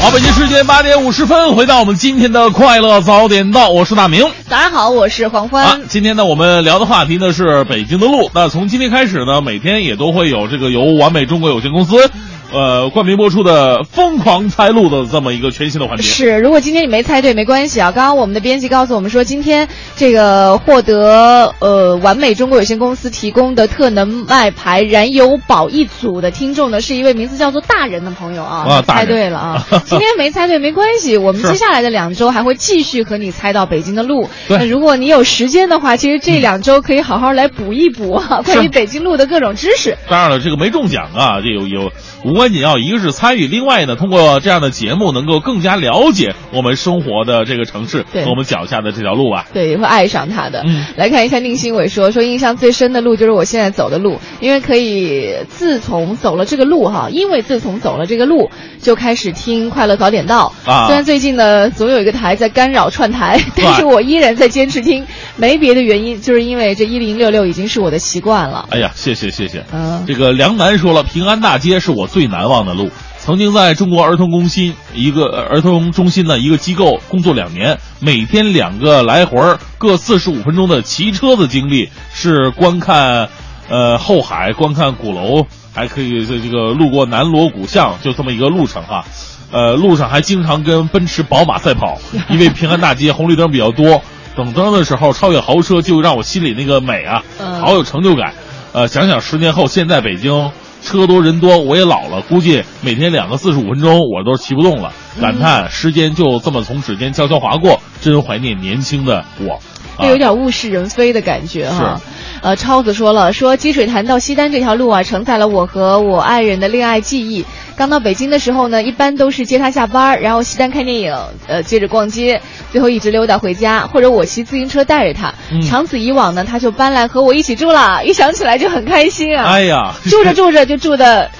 [0.00, 4.24] 好，北京时间八点五十分，回到我们今天的快乐早点到，我是大明。
[4.48, 5.64] 大家好，我是黄欢。
[5.64, 8.30] 啊，今天呢，我们聊的话题呢是北京的路。
[8.32, 12.08] 那从今天开始呢，每天也都会有这个由完美中国有限公司，
[12.52, 16.02] 呃，冠名播出的疯狂猜路的这么一个全新的环节。
[16.02, 17.90] 是，如果今天你没猜对没关系啊。
[17.92, 29.66] 刚刚我们的编辑告诉我们说，今天这个获得呃完美中国有限公司提供的特能麦牌燃油宝一组的听众呢，是一位名字叫做大人的朋友啊，他猜对了啊。
[29.86, 34.28] 今天没猜对没关系，我们接下来的两周还会继续和你猜到北京的路。
[34.48, 39.96] 对那如果你有时间的话，其实这两周可以好好来补一补啊，关于北京路的各种知识。
[40.08, 41.90] 当然了，这个没中奖啊，这有有
[42.24, 49.46] 无关紧要，一个是参与，另外呢，通过这样的节目，能够更加了解我们生活的这个城市和我们脚下的这条路啊。
[49.54, 50.64] 对，也会爱上它的。
[50.66, 68.66] 嗯来看一下宁新伟说，说印象最深的路就是我现在走的路，因为可以自从走了这个路哈，因为自从走了这个路，就开始听快乐早点到啊虽然最近呢总有一个台在干扰串台， 但是我依然在坚持听，没别的原因，就是因为这一零六六已经是我的习惯了。
[68.72, 69.64] 哎呀，谢谢谢谢。
[69.72, 72.90] 嗯这个梁楠说了，平安大街是我最难忘的路。
[73.18, 83.28] 曾经在中国儿童中心一个呃儿童中心的一个机构工作两年，每天两个来回儿各四十五分钟的骑车的经历，是观看
[83.68, 89.04] 呃后海、观看鼓楼，还可以在这个路过南锣鼓巷，就这么一个路程哈。
[89.52, 94.02] 呃，路上还经常跟奔驰、宝马赛跑，因为平安大街红绿灯比较多，
[94.34, 98.32] 等灯的时候超越豪车，就让我心里那个美啊，嗯好有成就感。
[98.72, 100.50] 呃，想想十年后，现在北京
[100.82, 109.60] 车多人多，我也老了，估计每天两个四十五分钟我都骑不动了，感叹时间就这么从指尖悄悄划过，真怀念年轻的我。
[109.96, 112.00] 啊会有点物是人非的感觉哈。
[112.42, 117.44] 呃，超子说了，说积水潭到西单这条路啊，承载了我和我爱人的恋爱记忆。
[117.74, 121.14] 刚到北京的时候呢，一般都是接他下班，然后西单看电影，
[121.46, 122.40] 呃，接着逛街，
[122.70, 125.32] 最后一直溜达回家，或者我骑自行车带着他。
[125.50, 128.04] 嗯长此以往呢，他就搬来和我一起住了。
[128.04, 129.44] 一想起来就很开心啊。
[129.46, 131.30] 哎呀， 住着住着就住的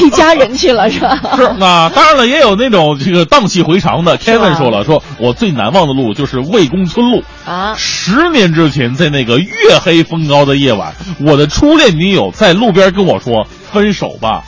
[0.00, 1.18] 一家人去了，是吧？
[1.36, 4.18] 是那当然了，也有那种这个荡气回肠的。
[4.18, 7.22] Kevin 说了，说我最难忘的路就是魏公村路。
[7.44, 14.44] 啊，十年之前，在那个月黑风高的夜晚，我的初恋女友在路边跟我说：“分手吧，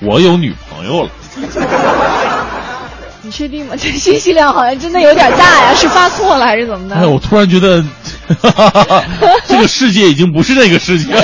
[0.00, 1.10] 我有女朋友了。”
[3.24, 3.74] 你确定吗？
[3.78, 6.94] 这信息量好像真的有点大呀， 是发错了还是怎么的？
[6.96, 7.82] 哎，我突然觉得，
[9.48, 11.22] 这个世界已经不是那个世界了。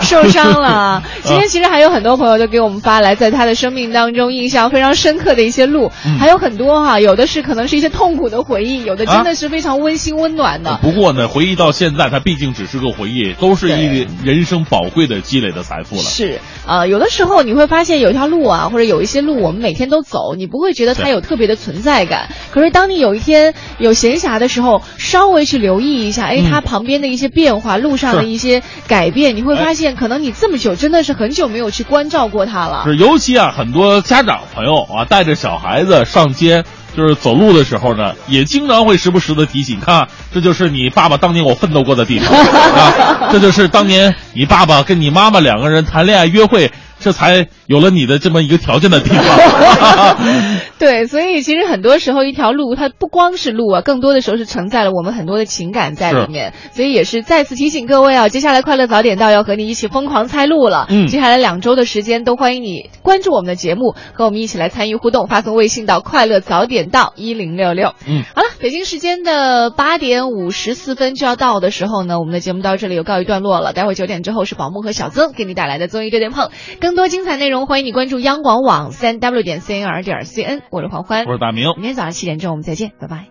[0.00, 1.02] 受伤了。
[1.24, 10.78] 今天其实还有很多朋友都给我们发来，在他的生命当中印象非常深刻的一些路，嗯还有很多哈、有的是可能是一些痛苦的回忆，有的真的是非常温馨温暖的。
[10.82, 16.02] 不过呢，回忆到现在，它毕竟只是个回忆，都是一人生宝贵的积累的财富了。
[16.02, 22.28] 是，呃，有的时候你会发现有一条路啊，或者有一些路我们每天都走，你不会觉得它有特别的存在感。
[22.50, 32.82] 可是当你有一天有闲暇的时候，稍微去留意一下，哎，嗯它旁边的一些变化，路上的一些改变，你会哎发现，可能你这么久真的是很久没有去关照过它了。
[32.84, 36.64] 是，尤其啊，很多家长朋友啊，带着小孩子上街，
[36.96, 46.70] 就是走路的时候呢，也经常会时不时的提醒，看，这就是你爸爸当年我奋斗过的地方啊，这就是当年你爸爸跟你妈妈两个人谈恋爱约会，
[47.02, 50.16] 这才有了你的这么一个条件的地方。
[50.78, 56.54] 对，所以其实很多时候一条路它不光是路啊，更多的时候是承载了我们很多的情感在里面。
[56.72, 60.86] 所以也是再次提醒各位啊，接下来快乐早点到要和你一起疯狂猜路了。
[60.88, 67.94] 嗯接下来两周的时间都欢迎你关注我们的节目，和我们一起来参与互动，发送微信到快乐早点到一零六六。
[68.06, 73.72] 嗯，好了，北京时间的八点五十四分就要到的时候呢，我们的节目到这里又告一段落了。
[73.72, 76.50] 待会九点之后是宝木和小曾给你带来的综艺对对碰，
[76.92, 80.60] 更多精彩内容欢迎你关注央广网三 w 点 cnr 点 cn。
[80.70, 81.72] 我是黄欢，我是大明。
[81.76, 83.28] 明天早上七点钟我们再见，拜拜。